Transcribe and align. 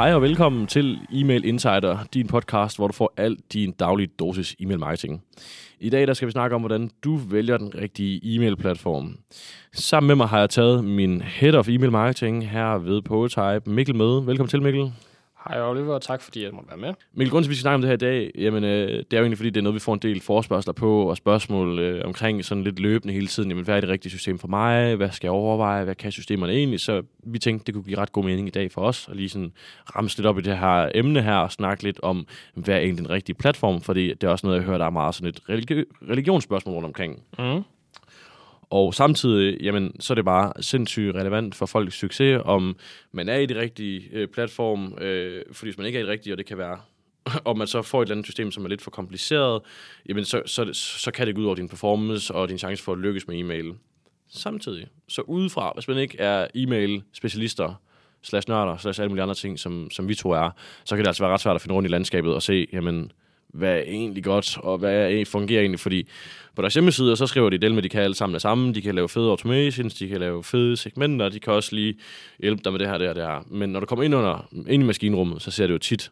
Hej 0.00 0.14
og 0.14 0.22
velkommen 0.22 0.66
til 0.66 0.98
Email 1.12 1.44
Insider, 1.44 1.98
din 2.14 2.26
podcast, 2.26 2.76
hvor 2.76 2.86
du 2.86 2.92
får 2.92 3.14
alt 3.16 3.52
din 3.52 3.72
daglige 3.72 4.10
dosis 4.18 4.56
e-mail 4.60 4.78
marketing. 4.78 5.22
I 5.80 5.90
dag 5.90 6.06
der 6.06 6.14
skal 6.14 6.26
vi 6.26 6.32
snakke 6.32 6.56
om, 6.56 6.62
hvordan 6.62 6.90
du 7.04 7.16
vælger 7.16 7.56
den 7.56 7.74
rigtige 7.74 8.34
e-mail-platform. 8.34 9.16
Sammen 9.72 10.06
med 10.06 10.14
mig 10.14 10.28
har 10.28 10.38
jeg 10.38 10.50
taget 10.50 10.84
min 10.84 11.22
Head 11.22 11.54
of 11.54 11.68
E-mail 11.68 11.92
Marketing 11.92 12.50
her 12.50 12.78
ved 12.78 13.02
Poetype, 13.02 13.70
Mikkel 13.70 13.94
med. 13.94 14.24
Velkommen 14.24 14.48
til, 14.48 14.62
Mikkel. 14.62 14.92
Hej 15.48 15.62
Oliver, 15.62 15.94
og 15.94 16.02
tak 16.02 16.22
fordi 16.22 16.44
jeg 16.44 16.52
måtte 16.52 16.68
være 16.68 16.78
med. 16.78 16.94
Mikkel, 17.14 17.30
grund 17.30 17.44
til, 17.44 17.48
at 17.48 17.50
vi 17.50 17.54
skal 17.54 17.62
snakke 17.62 17.74
om 17.74 17.80
det 17.80 17.88
her 17.88 17.94
i 17.94 17.96
dag, 17.96 18.30
jamen, 18.38 18.64
øh, 18.64 18.88
det 18.88 19.12
er 19.12 19.16
jo 19.18 19.22
egentlig, 19.22 19.38
fordi 19.38 19.50
det 19.50 19.56
er 19.56 19.62
noget, 19.62 19.74
vi 19.74 19.80
får 19.80 19.94
en 19.94 19.98
del 19.98 20.20
forspørgseler 20.20 20.72
på, 20.72 21.10
og 21.10 21.16
spørgsmål 21.16 21.78
øh, 21.78 22.04
omkring 22.04 22.44
sådan 22.44 22.64
lidt 22.64 22.78
løbende 22.78 23.14
hele 23.14 23.26
tiden. 23.26 23.48
Jamen, 23.50 23.64
hvad 23.64 23.76
er 23.76 23.80
det 23.80 23.90
rigtige 23.90 24.10
system 24.10 24.38
for 24.38 24.48
mig? 24.48 24.94
Hvad 24.94 25.10
skal 25.10 25.26
jeg 25.26 25.32
overveje? 25.32 25.84
Hvad 25.84 25.94
kan 25.94 26.12
systemerne 26.12 26.52
egentlig? 26.52 26.80
Så 26.80 27.02
vi 27.26 27.38
tænkte, 27.38 27.66
det 27.66 27.74
kunne 27.74 27.84
give 27.84 27.98
ret 27.98 28.12
god 28.12 28.24
mening 28.24 28.48
i 28.48 28.50
dag 28.50 28.72
for 28.72 28.80
os, 28.80 29.08
at 29.10 29.16
lige 29.16 29.28
sådan 29.28 29.52
ramse 29.96 30.18
lidt 30.18 30.26
op 30.26 30.38
i 30.38 30.42
det 30.42 30.58
her 30.58 30.88
emne 30.94 31.22
her, 31.22 31.36
og 31.36 31.52
snakke 31.52 31.82
lidt 31.82 32.00
om, 32.02 32.26
hvad 32.54 32.74
er 32.74 32.78
egentlig 32.78 33.04
den 33.04 33.10
rigtige 33.10 33.36
platform, 33.36 33.80
fordi 33.80 34.08
det 34.08 34.24
er 34.24 34.28
også 34.28 34.46
noget, 34.46 34.58
jeg 34.58 34.66
hører, 34.66 34.78
der 34.78 34.86
er 34.86 34.90
meget 34.90 35.14
sådan 35.14 35.28
et 35.28 35.40
religi- 35.50 36.08
religionsspørgsmål 36.10 36.74
rundt 36.74 36.86
omkring. 36.86 37.22
Mm. 37.38 37.62
Og 38.70 38.94
samtidig, 38.94 39.60
jamen, 39.60 40.00
så 40.00 40.12
er 40.12 40.14
det 40.14 40.24
bare 40.24 40.52
sindssygt 40.62 41.14
relevant 41.14 41.54
for 41.54 41.66
folks 41.66 41.94
succes, 41.94 42.42
om 42.44 42.76
man 43.12 43.28
er 43.28 43.36
i 43.36 43.46
det 43.46 43.56
rigtige 43.56 44.08
øh, 44.12 44.28
platform, 44.28 44.98
øh, 45.00 45.42
fordi 45.52 45.70
hvis 45.70 45.78
man 45.78 45.86
ikke 45.86 45.98
er 45.98 46.02
i 46.02 46.04
det 46.04 46.12
rigtige, 46.12 46.34
og 46.34 46.38
det 46.38 46.46
kan 46.46 46.58
være, 46.58 46.78
om 47.44 47.58
man 47.58 47.66
så 47.66 47.82
får 47.82 48.02
et 48.02 48.06
eller 48.06 48.14
andet 48.14 48.26
system, 48.26 48.50
som 48.50 48.64
er 48.64 48.68
lidt 48.68 48.82
for 48.82 48.90
kompliceret, 48.90 49.62
jamen 50.08 50.24
så, 50.24 50.42
så, 50.46 50.70
så 50.72 51.10
kan 51.10 51.26
det 51.26 51.34
gå 51.34 51.40
ud 51.40 51.46
over 51.46 51.54
din 51.54 51.68
performance 51.68 52.34
og 52.34 52.48
din 52.48 52.58
chance 52.58 52.82
for 52.82 52.92
at 52.92 52.98
lykkes 52.98 53.28
med 53.28 53.38
e-mail. 53.38 53.74
Samtidig, 54.28 54.86
så 55.08 55.22
udefra, 55.22 55.72
hvis 55.74 55.88
man 55.88 55.98
ikke 55.98 56.18
er 56.18 56.46
e-mail-specialister, 56.54 57.74
slash 58.22 58.48
nørder, 58.48 58.76
slash 58.76 59.00
alle 59.00 59.08
mulige 59.08 59.22
andre 59.22 59.34
ting, 59.34 59.58
som, 59.58 59.90
som 59.90 60.08
vi 60.08 60.14
to 60.14 60.30
er, 60.30 60.50
så 60.84 60.96
kan 60.96 61.04
det 61.04 61.08
altså 61.08 61.22
være 61.22 61.32
ret 61.32 61.40
svært 61.40 61.54
at 61.54 61.62
finde 61.62 61.74
rundt 61.74 61.88
i 61.88 61.92
landskabet 61.92 62.34
og 62.34 62.42
se, 62.42 62.66
jamen, 62.72 63.12
hvad 63.52 63.76
er 63.76 63.82
egentlig 63.82 64.24
godt, 64.24 64.58
og 64.58 64.78
hvad 64.78 65.24
fungerer 65.24 65.60
egentlig, 65.60 65.80
fordi 65.80 66.08
på 66.56 66.62
deres 66.62 66.74
hjemmeside, 66.74 67.16
så 67.16 67.26
skriver 67.26 67.50
de 67.50 67.58
del 67.58 67.74
med, 67.74 67.82
de 67.82 67.88
kan 67.88 68.02
alle 68.02 68.14
sammen 68.14 68.34
det 68.34 68.42
samme, 68.42 68.74
de 68.74 68.82
kan 68.82 68.94
lave 68.94 69.08
fede 69.08 69.30
automations, 69.30 69.94
de 69.94 70.08
kan 70.08 70.20
lave 70.20 70.44
fede 70.44 70.76
segmenter, 70.76 71.28
de 71.28 71.40
kan 71.40 71.52
også 71.52 71.74
lige 71.74 71.94
hjælpe 72.38 72.62
dig 72.64 72.72
med 72.72 72.78
det 72.78 72.88
her, 72.88 72.98
det 72.98 73.06
her, 73.06 73.14
det 73.14 73.22
her. 73.22 73.46
Men 73.50 73.70
når 73.70 73.80
du 73.80 73.86
kommer 73.86 74.02
ind, 74.02 74.14
under, 74.14 74.48
ind 74.68 74.82
i 74.82 74.86
maskinrummet, 74.86 75.42
så 75.42 75.50
ser 75.50 75.66
det 75.66 75.74
jo 75.74 75.78
tit 75.78 76.10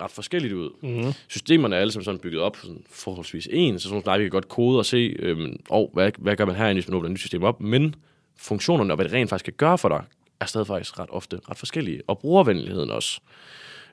ret 0.00 0.10
forskelligt 0.10 0.54
ud. 0.54 0.70
Mm. 0.82 1.12
Systemerne 1.28 1.76
er 1.76 1.80
alle 1.80 1.92
sammen 1.92 2.04
sådan 2.04 2.20
bygget 2.20 2.42
op 2.42 2.56
sådan 2.56 2.84
forholdsvis 2.90 3.48
ens, 3.52 3.82
så 3.82 3.88
sådan 3.88 4.02
noget, 4.06 4.20
vi 4.20 4.24
kan 4.24 4.30
godt 4.30 4.48
kode 4.48 4.78
og 4.78 4.86
se, 4.86 5.16
øhm, 5.18 5.56
oh, 5.68 5.88
hvad, 5.92 6.12
hvad 6.18 6.36
gør 6.36 6.44
man 6.44 6.56
herinde, 6.56 6.80
hvis 6.80 6.88
man 6.88 6.96
åbner 6.96 7.08
et 7.08 7.12
nyt 7.12 7.20
system 7.20 7.42
op, 7.42 7.60
men 7.60 7.94
funktionerne 8.38 8.92
og 8.92 8.96
hvad 8.96 9.04
det 9.04 9.12
rent 9.12 9.30
faktisk 9.30 9.44
kan 9.44 9.54
gøre 9.56 9.78
for 9.78 9.88
dig, 9.88 10.02
er 10.40 10.46
stadig 10.46 10.66
faktisk 10.66 10.98
ret 10.98 11.10
ofte 11.10 11.40
ret 11.50 11.58
forskellige, 11.58 12.02
og 12.06 12.18
brugervenligheden 12.18 12.90
også. 12.90 13.20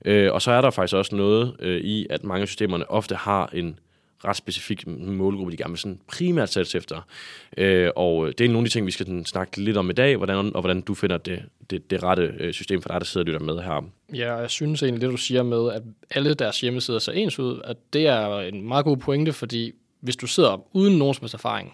Øh, 0.05 0.33
og 0.33 0.41
så 0.41 0.51
er 0.51 0.61
der 0.61 0.71
faktisk 0.71 0.95
også 0.95 1.15
noget 1.15 1.55
øh, 1.59 1.81
i, 1.81 2.07
at 2.09 2.23
mange 2.23 2.41
af 2.41 2.47
systemerne 2.47 2.91
ofte 2.91 3.15
har 3.15 3.49
en 3.53 3.79
ret 4.25 4.35
specifik 4.35 4.87
målgruppe, 4.87 5.51
de 5.51 5.57
gerne 5.57 5.71
vil 5.71 5.79
sådan 5.79 5.99
primært 6.07 6.49
sættes 6.49 6.75
efter. 6.75 7.01
Øh, 7.57 7.89
og 7.95 8.27
øh, 8.27 8.33
det 8.37 8.45
er 8.45 8.49
nogle 8.49 8.59
af 8.59 8.63
de 8.65 8.69
ting, 8.69 8.85
vi 8.85 8.91
skal 8.91 9.05
sådan 9.05 9.25
snakke 9.25 9.61
lidt 9.61 9.77
om 9.77 9.89
i 9.89 9.93
dag, 9.93 10.17
hvordan, 10.17 10.37
og 10.37 10.61
hvordan 10.61 10.81
du 10.81 10.93
finder 10.93 11.17
det, 11.17 11.43
det, 11.69 11.91
det 11.91 12.03
rette 12.03 12.33
øh, 12.39 12.53
system 12.53 12.81
for 12.81 12.89
dig, 12.89 13.01
der 13.01 13.05
sidder 13.05 13.23
og 13.23 13.25
lytter 13.25 13.53
med 13.53 13.63
her. 13.63 13.89
Ja, 14.13 14.35
jeg 14.35 14.49
synes 14.49 14.83
egentlig, 14.83 15.01
det 15.01 15.11
du 15.11 15.17
siger 15.17 15.43
med, 15.43 15.71
at 15.71 15.81
alle 16.09 16.33
deres 16.33 16.61
hjemmesider 16.61 16.99
ser 16.99 17.11
ens 17.11 17.39
ud, 17.39 17.61
at 17.63 17.77
det 17.93 18.07
er 18.07 18.39
en 18.39 18.67
meget 18.67 18.85
god 18.85 18.97
pointe, 18.97 19.33
fordi 19.33 19.71
hvis 19.99 20.15
du 20.15 20.27
sidder 20.27 20.65
uden 20.75 20.97
nogen 20.97 21.13
som 21.13 21.29
erfaring, 21.33 21.73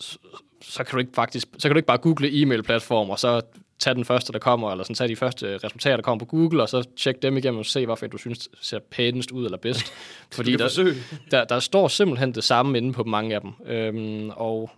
så, 0.00 0.18
så 0.62 0.84
kan 0.84 0.92
du 0.92 0.98
ikke 0.98 1.12
faktisk, 1.14 1.48
så 1.58 1.68
kan 1.68 1.74
du 1.74 1.78
ikke 1.78 1.86
bare 1.86 1.98
google 1.98 2.42
e-mail-platform, 2.42 3.10
og 3.10 3.18
så 3.18 3.40
tage 3.78 3.94
den 3.94 4.04
første, 4.04 4.32
der 4.32 4.38
kommer, 4.38 4.70
eller 4.70 4.84
sådan 4.84 4.94
tage 4.94 5.08
de 5.08 5.16
første 5.16 5.58
resultater, 5.64 5.96
der 5.96 6.02
kommer 6.02 6.18
på 6.18 6.24
Google, 6.24 6.62
og 6.62 6.68
så 6.68 6.84
tjekke 6.96 7.20
dem 7.20 7.36
igennem 7.36 7.58
og 7.58 7.66
se, 7.66 7.86
hvorfor 7.86 8.06
du 8.06 8.18
synes 8.18 8.48
ser 8.60 8.78
pænest 8.90 9.30
ud 9.30 9.44
eller 9.44 9.58
bedst. 9.58 9.92
Fordi 10.36 10.56
der, 10.56 10.94
der, 11.30 11.44
der 11.44 11.60
står 11.60 11.88
simpelthen 11.88 12.34
det 12.34 12.44
samme 12.44 12.78
inde 12.78 12.92
på 12.92 13.04
mange 13.04 13.34
af 13.34 13.40
dem. 13.40 13.52
Øhm, 13.66 14.30
og 14.36 14.70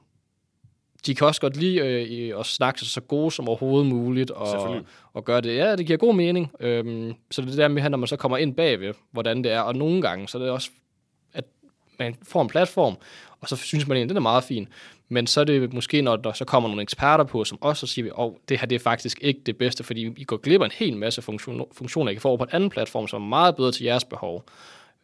de 1.06 1.14
kan 1.14 1.26
også 1.26 1.41
godt 1.41 1.56
lide 1.56 1.78
øh, 1.78 2.41
at 2.41 2.47
snakke 2.47 2.81
sig 2.81 2.88
så 2.88 3.00
gode 3.00 3.31
som 3.31 3.48
overhovedet 3.48 3.87
muligt, 3.87 4.31
og, 4.31 4.82
og 5.12 5.25
gøre 5.25 5.41
det. 5.41 5.56
Ja, 5.56 5.76
det 5.76 5.87
giver 5.87 5.98
god 5.98 6.14
mening. 6.14 6.53
Øhm, 6.60 7.14
så 7.31 7.42
det 7.42 7.53
er 7.53 7.56
der 7.56 7.69
med, 7.69 7.91
når 7.91 7.98
man 7.98 8.08
så 8.08 8.16
kommer 8.16 8.38
ind 8.38 8.54
bagved, 8.54 8.94
hvordan 9.10 9.44
det 9.44 9.53
er, 9.53 9.60
og 9.60 9.76
nogle 9.76 10.03
gange, 10.03 10.28
så 10.28 10.38
er 10.38 10.42
det 10.42 10.50
også, 10.50 10.70
at 11.32 11.44
man 11.98 12.16
får 12.22 12.42
en 12.42 12.48
platform, 12.48 12.97
og 13.41 13.48
så 13.48 13.56
synes 13.56 13.87
man 13.87 13.97
egentlig, 13.97 14.08
den 14.08 14.16
er 14.16 14.20
meget 14.20 14.44
fin. 14.44 14.69
Men 15.08 15.26
så 15.26 15.41
er 15.41 15.44
det 15.44 15.72
måske, 15.72 16.02
når 16.02 16.16
der 16.16 16.32
så 16.32 16.44
kommer 16.44 16.69
nogle 16.69 16.82
eksperter 16.82 17.24
på, 17.24 17.44
som 17.44 17.58
også 17.60 17.86
siger, 17.86 18.06
at 18.06 18.12
oh, 18.16 18.34
det 18.48 18.58
her 18.58 18.66
det 18.66 18.76
er 18.76 18.80
faktisk 18.80 19.19
ikke 19.22 19.41
det 19.46 19.56
bedste, 19.56 19.84
fordi 19.84 20.14
I 20.16 20.24
går 20.24 20.36
glip 20.36 20.60
af 20.60 20.64
en 20.64 20.70
hel 20.74 20.96
masse 20.96 21.22
funktion, 21.22 21.64
funktioner, 21.72 22.10
I 22.10 22.14
kan 22.14 22.20
få 22.20 22.28
over 22.28 22.38
på 22.38 22.44
en 22.44 22.50
anden 22.52 22.70
platform, 22.70 23.08
som 23.08 23.22
er 23.22 23.26
meget 23.26 23.56
bedre 23.56 23.72
til 23.72 23.84
jeres 23.84 24.04
behov. 24.04 24.44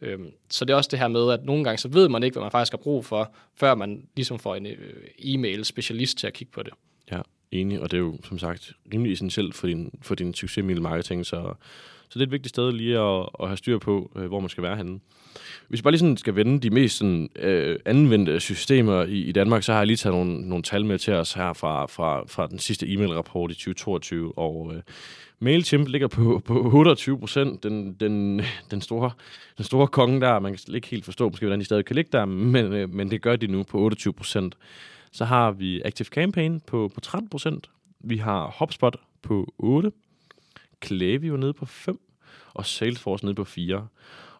Øhm, 0.00 0.30
så 0.50 0.64
det 0.64 0.72
er 0.72 0.76
også 0.76 0.88
det 0.90 0.98
her 0.98 1.08
med, 1.08 1.32
at 1.32 1.44
nogle 1.44 1.64
gange 1.64 1.78
så 1.78 1.88
ved 1.88 2.08
man 2.08 2.22
ikke, 2.22 2.34
hvad 2.34 2.42
man 2.42 2.50
faktisk 2.50 2.72
har 2.72 2.78
brug 2.78 3.04
for, 3.04 3.34
før 3.56 3.74
man 3.74 4.06
ligesom 4.16 4.38
får 4.38 4.54
en 4.54 4.66
øh, 4.66 4.76
e-mail 5.18 5.64
specialist 5.64 6.18
til 6.18 6.26
at 6.26 6.32
kigge 6.32 6.52
på 6.52 6.62
det. 6.62 6.72
Ja, 7.12 7.20
enig, 7.50 7.80
og 7.80 7.90
det 7.90 7.96
er 7.96 8.00
jo 8.00 8.18
som 8.24 8.38
sagt 8.38 8.72
rimelig 8.92 9.12
essentielt 9.12 9.54
for 9.54 9.66
din, 9.66 9.98
for 10.02 10.14
din 10.14 10.34
succes 10.34 10.64
marketing, 10.64 11.26
så 11.26 11.54
så 12.14 12.18
det 12.18 12.24
er 12.24 12.26
et 12.26 12.32
vigtigt 12.32 12.48
sted 12.48 12.72
lige 12.72 12.98
at, 12.98 13.28
at 13.40 13.48
have 13.48 13.56
styr 13.56 13.78
på, 13.78 14.10
øh, 14.16 14.26
hvor 14.26 14.40
man 14.40 14.48
skal 14.48 14.62
være 14.62 14.76
henne. 14.76 15.00
Hvis 15.68 15.80
vi 15.80 15.82
bare 15.82 15.92
lige 15.92 15.98
sådan 15.98 16.16
skal 16.16 16.36
vende 16.36 16.60
de 16.60 16.70
mest 16.70 16.96
sådan, 16.98 17.28
øh, 17.36 17.78
anvendte 17.84 18.40
systemer 18.40 19.02
i, 19.02 19.20
i 19.20 19.32
Danmark, 19.32 19.62
så 19.62 19.72
har 19.72 19.80
jeg 19.80 19.86
lige 19.86 19.96
taget 19.96 20.16
nogle, 20.16 20.48
nogle 20.48 20.62
tal 20.62 20.84
med 20.84 20.98
til 20.98 21.14
os 21.14 21.32
her 21.32 21.52
fra, 21.52 21.86
fra, 21.86 22.24
fra 22.26 22.46
den 22.46 22.58
sidste 22.58 22.88
e-mail-rapport 22.88 23.50
i 23.50 23.54
2022, 23.54 24.38
og 24.38 24.72
øh, 24.74 24.82
MailChimp 25.40 25.88
ligger 25.88 26.08
på, 26.08 26.38
på 26.46 26.70
28 26.74 27.18
procent, 27.18 27.62
den, 27.62 27.92
den, 27.92 28.42
den, 28.70 28.80
store, 28.80 29.10
den 29.56 29.64
store 29.64 29.88
konge 29.88 30.20
der. 30.20 30.38
Man 30.38 30.56
kan 30.56 30.74
ikke 30.74 30.88
helt 30.88 31.04
forstå, 31.04 31.28
måske, 31.28 31.46
hvordan 31.46 31.60
de 31.60 31.64
stadig 31.64 31.84
kan 31.84 31.96
ligge 31.96 32.10
der, 32.12 32.24
men, 32.24 32.72
øh, 32.72 32.90
men 32.90 33.10
det 33.10 33.22
gør 33.22 33.36
de 33.36 33.46
nu 33.46 33.62
på 33.62 33.78
28 33.78 34.12
procent. 34.12 34.56
Så 35.12 35.24
har 35.24 35.50
vi 35.50 35.82
Active 35.84 36.06
Campaign 36.06 36.60
på, 36.60 36.90
på 36.94 37.00
13 37.00 37.28
procent. 37.28 37.70
Vi 38.00 38.16
har 38.16 38.54
HubSpot 38.58 38.96
på 39.22 39.54
8 39.58 39.92
Klaviyo 40.80 41.36
nede 41.36 41.52
på 41.52 41.66
5, 41.66 42.00
og 42.54 42.66
Salesforce 42.66 43.24
nede 43.24 43.34
på 43.34 43.44
4. 43.44 43.86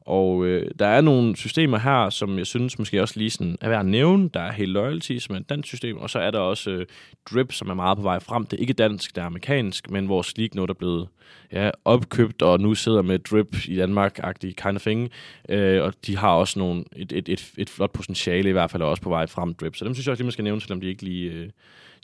Og 0.06 0.46
øh, 0.46 0.70
der 0.78 0.86
er 0.86 1.00
nogle 1.00 1.36
systemer 1.36 1.78
her, 1.78 2.10
som 2.10 2.38
jeg 2.38 2.46
synes 2.46 2.78
måske 2.78 3.02
også 3.02 3.18
lige 3.18 3.30
sådan 3.30 3.56
er 3.60 3.68
værd 3.68 3.80
at 3.80 3.86
nævne. 3.86 4.30
Der 4.34 4.40
er 4.40 4.52
Hey 4.52 4.66
Loyalty, 4.66 5.18
som 5.18 5.34
er 5.34 5.40
et 5.40 5.48
dansk 5.48 5.68
system, 5.68 5.96
og 5.96 6.10
så 6.10 6.18
er 6.18 6.30
der 6.30 6.38
også 6.38 6.70
øh, 6.70 6.86
Drip, 7.30 7.52
som 7.52 7.68
er 7.68 7.74
meget 7.74 7.96
på 7.96 8.02
vej 8.02 8.18
frem. 8.18 8.46
Det 8.46 8.56
er 8.56 8.60
ikke 8.60 8.72
dansk, 8.72 9.14
det 9.14 9.22
er 9.22 9.26
amerikansk, 9.26 9.90
men 9.90 10.06
hvor 10.06 10.22
Sleek 10.22 10.54
Note 10.54 10.70
er 10.70 10.74
blevet 10.74 11.08
ja, 11.52 11.70
opkøbt, 11.84 12.42
og 12.42 12.60
nu 12.60 12.74
sidder 12.74 13.02
med 13.02 13.18
Drip 13.18 13.68
i 13.68 13.76
Danmark-agtig 13.76 14.54
kind 14.56 14.76
of 14.76 14.82
thing. 14.82 15.10
Øh, 15.48 15.82
og 15.82 15.94
de 16.06 16.16
har 16.16 16.30
også 16.30 16.58
nogle, 16.58 16.84
et, 16.96 17.12
et, 17.12 17.28
et, 17.28 17.52
et 17.58 17.70
flot 17.70 17.92
potentiale 17.92 18.48
i 18.48 18.52
hvert 18.52 18.70
fald, 18.70 18.82
og 18.82 18.90
også 18.90 19.02
på 19.02 19.08
vej 19.08 19.26
frem, 19.26 19.54
Drip. 19.54 19.76
Så 19.76 19.84
dem 19.84 19.94
synes 19.94 20.06
jeg 20.06 20.12
også 20.12 20.20
lige, 20.20 20.26
man 20.26 20.32
skal 20.32 20.44
nævne, 20.44 20.60
selvom 20.60 20.80
de 20.80 20.86
ikke 20.86 21.02
lige... 21.02 21.30
Øh, 21.30 21.48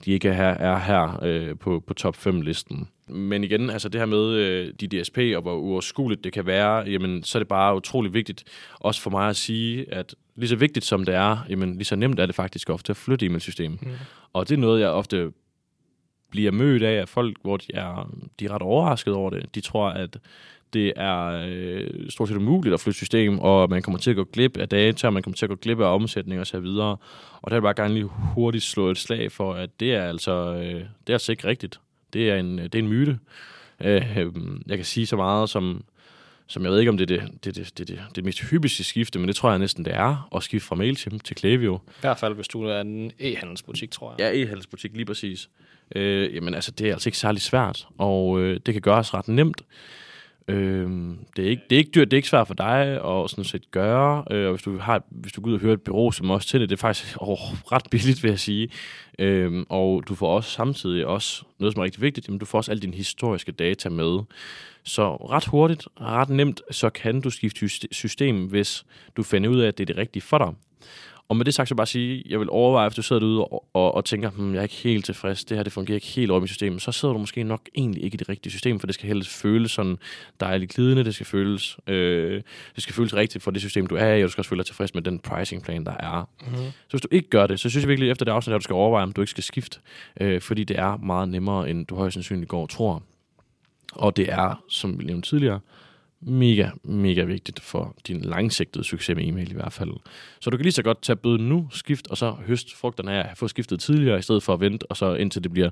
de 0.04 0.12
ikke 0.12 0.28
er 0.28 0.32
her, 0.32 0.48
er 0.48 0.78
her 0.78 1.18
øh, 1.22 1.58
på, 1.58 1.82
på 1.86 1.94
top 1.94 2.16
5-listen. 2.26 2.88
Men 3.12 3.44
igen, 3.44 3.70
altså 3.70 3.88
det 3.88 4.00
her 4.00 4.06
med 4.06 4.34
øh, 4.34 4.72
de 4.80 5.00
DSP 5.00 5.18
og 5.18 5.42
hvor 5.42 5.54
uoverskueligt 5.54 6.24
det 6.24 6.32
kan 6.32 6.46
være, 6.46 6.76
jamen, 6.76 7.22
så 7.22 7.38
er 7.38 7.40
det 7.40 7.48
bare 7.48 7.76
utrolig 7.76 8.14
vigtigt 8.14 8.44
også 8.74 9.00
for 9.00 9.10
mig 9.10 9.28
at 9.28 9.36
sige, 9.36 9.94
at 9.94 10.14
lige 10.36 10.48
så 10.48 10.56
vigtigt 10.56 10.84
som 10.84 11.04
det 11.04 11.14
er, 11.14 11.38
jamen, 11.48 11.74
lige 11.74 11.84
så 11.84 11.96
nemt 11.96 12.20
er 12.20 12.26
det 12.26 12.34
faktisk 12.34 12.70
ofte 12.70 12.90
at 12.90 12.96
flytte 12.96 13.26
e-mailsystemet. 13.26 13.82
Mm. 13.82 13.90
Og 14.32 14.48
det 14.48 14.54
er 14.54 14.58
noget, 14.58 14.80
jeg 14.80 14.88
ofte 14.88 15.32
bliver 16.30 16.52
mødt 16.52 16.82
af, 16.82 16.92
at 16.92 17.08
folk, 17.08 17.36
hvor 17.42 17.56
de 17.56 17.66
er, 17.74 18.14
de 18.40 18.44
er 18.44 18.50
ret 18.50 18.62
overrasket 18.62 19.14
over 19.14 19.30
det. 19.30 19.54
De 19.54 19.60
tror, 19.60 19.88
at 19.88 20.18
det 20.72 20.92
er 20.96 21.46
øh, 21.48 22.10
stort 22.10 22.28
set 22.28 22.36
umuligt 22.36 22.74
at 22.74 22.80
flytte 22.80 22.98
system, 22.98 23.38
og 23.38 23.70
man 23.70 23.82
kommer 23.82 23.98
til 23.98 24.10
at 24.10 24.16
gå 24.16 24.24
glip 24.24 24.56
af 24.56 24.68
data, 24.68 25.06
og 25.06 25.12
man 25.12 25.22
kommer 25.22 25.36
til 25.36 25.46
at 25.46 25.48
gå 25.48 25.56
glip 25.56 25.80
af 25.80 25.94
omsætning 25.94 26.40
og 26.40 26.46
så 26.46 26.60
videre. 26.60 26.96
Og 27.42 27.50
der 27.50 27.56
vil 27.56 27.56
jeg 27.56 27.62
bare 27.62 27.84
gerne 27.84 27.94
lige 27.94 28.10
hurtigt 28.34 28.64
slå 28.64 28.90
et 28.90 28.98
slag 28.98 29.32
for, 29.32 29.54
at 29.54 29.80
det 29.80 29.94
er 29.94 30.04
altså, 30.04 30.32
øh, 30.32 30.74
det 30.74 31.08
er 31.08 31.12
altså 31.12 31.32
ikke 31.32 31.48
rigtigt. 31.48 31.80
Det 32.12 32.30
er 32.30 32.36
en, 32.36 32.58
det 32.58 32.74
er 32.74 32.78
en 32.78 32.88
myte. 32.88 33.18
Øh, 33.80 34.16
jeg 34.66 34.76
kan 34.78 34.84
sige 34.84 35.06
så 35.06 35.16
meget 35.16 35.50
som, 35.50 35.84
som 36.46 36.62
jeg 36.62 36.72
ved 36.72 36.78
ikke, 36.78 36.90
om 36.90 36.96
det 36.96 37.10
er 37.10 37.20
det, 37.20 37.44
det, 37.44 37.56
det, 37.56 37.78
det, 37.78 37.88
det, 37.88 38.00
det 38.14 38.24
mest 38.24 38.40
hyppigste 38.40 38.84
skifte, 38.84 39.18
men 39.18 39.28
det 39.28 39.36
tror 39.36 39.50
jeg 39.50 39.58
næsten, 39.58 39.84
det 39.84 39.94
er, 39.94 40.28
at 40.36 40.42
skifte 40.42 40.68
fra 40.68 40.76
MailChimp 40.76 41.24
til 41.24 41.36
Klaviyo. 41.36 41.76
I 41.76 42.00
hvert 42.00 42.18
fald, 42.18 42.34
hvis 42.34 42.48
du 42.48 42.62
er 42.62 42.80
en 42.80 43.12
e-handelsbutik, 43.20 43.90
tror 43.90 44.14
jeg. 44.18 44.34
Ja, 44.34 44.44
e-handelsbutik, 44.44 44.90
lige 44.94 45.04
præcis. 45.04 45.48
Øh, 45.96 46.34
jamen 46.34 46.54
altså, 46.54 46.70
det 46.70 46.88
er 46.88 46.92
altså 46.92 47.08
ikke 47.08 47.18
særlig 47.18 47.42
svært, 47.42 47.86
og 47.98 48.40
øh, 48.40 48.60
det 48.66 48.74
kan 48.74 48.82
gøres 48.82 49.14
ret 49.14 49.28
nemt. 49.28 49.62
Øhm, 50.50 51.18
det, 51.36 51.44
er 51.44 51.50
ikke, 51.50 51.62
det 51.70 51.76
er 51.76 51.78
ikke 51.78 51.90
dyrt, 51.94 52.10
det 52.10 52.12
er 52.12 52.18
ikke 52.18 52.28
svært 52.28 52.46
for 52.46 52.54
dig 52.54 53.04
at 53.04 53.30
sådan 53.30 53.44
set 53.44 53.70
gøre, 53.70 54.24
øh, 54.30 54.46
og 54.46 54.50
hvis 54.50 54.62
du, 54.62 54.78
har, 54.78 55.02
hvis 55.10 55.32
du 55.32 55.40
går 55.40 55.50
ud 55.50 55.54
og 55.54 55.60
hører 55.60 55.74
et 55.74 55.82
bureau 55.82 56.10
som 56.10 56.30
også 56.30 56.48
til 56.48 56.60
det, 56.60 56.68
det 56.68 56.76
er 56.76 56.80
faktisk 56.80 57.16
oh, 57.20 57.38
ret 57.72 57.86
billigt, 57.90 58.22
vil 58.22 58.28
jeg 58.28 58.38
sige. 58.38 58.68
Øhm, 59.18 59.66
og 59.68 60.02
du 60.08 60.14
får 60.14 60.36
også 60.36 60.50
samtidig 60.50 61.06
også 61.06 61.42
noget, 61.58 61.74
som 61.74 61.80
er 61.80 61.84
rigtig 61.84 62.02
vigtigt, 62.02 62.28
jamen, 62.28 62.38
du 62.38 62.46
får 62.46 62.58
også 62.58 62.70
alle 62.70 62.80
dine 62.80 62.94
historiske 62.96 63.52
data 63.52 63.88
med. 63.88 64.18
Så 64.84 65.16
ret 65.16 65.46
hurtigt 65.46 65.88
ret 66.00 66.28
nemt, 66.28 66.60
så 66.70 66.90
kan 66.90 67.20
du 67.20 67.30
skifte 67.30 67.68
system, 67.92 68.46
hvis 68.46 68.84
du 69.16 69.22
finder 69.22 69.50
ud 69.50 69.60
af, 69.60 69.68
at 69.68 69.78
det 69.78 69.84
er 69.84 69.86
det 69.86 69.96
rigtige 69.96 70.22
for 70.22 70.38
dig. 70.38 70.54
Og 71.30 71.36
med 71.36 71.44
det 71.44 71.54
sagt, 71.54 71.68
så 71.68 71.74
bare 71.74 71.86
sige, 71.86 72.22
jeg 72.28 72.40
vil 72.40 72.50
overveje, 72.50 72.88
hvis 72.88 72.96
du 72.96 73.02
sidder 73.02 73.20
derude 73.20 73.44
og, 73.44 73.66
og, 73.74 73.94
og 73.94 74.04
tænker, 74.04 74.30
hm, 74.30 74.52
jeg 74.52 74.58
er 74.58 74.62
ikke 74.62 74.74
helt 74.74 75.04
tilfreds, 75.04 75.44
det 75.44 75.56
her 75.56 75.64
det 75.64 75.72
fungerer 75.72 75.94
ikke 75.94 76.06
helt 76.06 76.30
over 76.30 76.44
i 76.44 76.46
systemet, 76.46 76.82
så 76.82 76.92
sidder 76.92 77.14
du 77.14 77.20
måske 77.20 77.42
nok 77.42 77.60
egentlig 77.74 78.04
ikke 78.04 78.14
i 78.14 78.16
det 78.16 78.28
rigtige 78.28 78.50
system, 78.50 78.80
for 78.80 78.86
det 78.86 78.94
skal 78.94 79.08
helst 79.08 79.30
føles 79.30 79.70
sådan 79.70 79.98
dejligt 80.40 80.74
glidende, 80.74 81.04
det 81.04 81.14
skal 81.14 81.26
føles, 81.26 81.78
øh, 81.86 82.42
det 82.74 82.82
skal 82.82 82.94
føles 82.94 83.14
rigtigt 83.14 83.44
for 83.44 83.50
det 83.50 83.62
system, 83.62 83.86
du 83.86 83.94
er 83.94 84.14
i, 84.14 84.22
og 84.22 84.26
du 84.26 84.32
skal 84.32 84.40
også 84.40 84.48
føle 84.48 84.58
dig 84.58 84.66
tilfreds 84.66 84.94
med 84.94 85.02
den 85.02 85.18
pricing 85.18 85.62
plan, 85.62 85.84
der 85.84 85.92
er. 85.92 86.28
Mm-hmm. 86.40 86.56
Så 86.56 86.90
hvis 86.90 87.00
du 87.00 87.08
ikke 87.10 87.28
gør 87.28 87.46
det, 87.46 87.60
så 87.60 87.70
synes 87.70 87.84
jeg 87.84 87.88
virkelig, 87.88 88.10
efter 88.10 88.24
det 88.24 88.32
afsnit, 88.32 88.54
at 88.54 88.60
du 88.60 88.64
skal 88.64 88.74
overveje, 88.74 89.02
om 89.02 89.12
du 89.12 89.20
ikke 89.20 89.30
skal 89.30 89.44
skifte, 89.44 89.78
øh, 90.20 90.40
fordi 90.40 90.64
det 90.64 90.78
er 90.78 90.96
meget 90.96 91.28
nemmere, 91.28 91.70
end 91.70 91.86
du 91.86 91.94
højst 91.94 92.14
sandsynligt 92.14 92.48
går 92.48 92.62
og 92.62 92.68
tror. 92.68 93.02
Og 93.92 94.16
det 94.16 94.32
er, 94.32 94.64
som 94.68 94.98
vi 95.00 95.04
nævnte 95.04 95.28
tidligere, 95.28 95.60
mega, 96.20 96.70
mega 96.84 97.24
vigtigt 97.24 97.60
for 97.60 97.96
din 98.06 98.20
langsigtede 98.20 98.84
succes 98.84 99.16
med 99.16 99.28
e-mail 99.28 99.50
i 99.50 99.54
hvert 99.54 99.72
fald. 99.72 99.90
Så 100.40 100.50
du 100.50 100.56
kan 100.56 100.64
lige 100.64 100.72
så 100.72 100.82
godt 100.82 101.02
tage 101.02 101.16
bøden 101.16 101.48
nu, 101.48 101.68
skift, 101.70 102.08
og 102.08 102.16
så 102.16 102.30
høst 102.46 102.74
frugterne 102.74 103.12
af 103.12 103.30
at 103.30 103.38
få 103.38 103.48
skiftet 103.48 103.80
tidligere, 103.80 104.18
i 104.18 104.22
stedet 104.22 104.42
for 104.42 104.54
at 104.54 104.60
vente, 104.60 104.86
og 104.90 104.96
så 104.96 105.14
indtil 105.14 105.42
det 105.42 105.52
bliver 105.52 105.70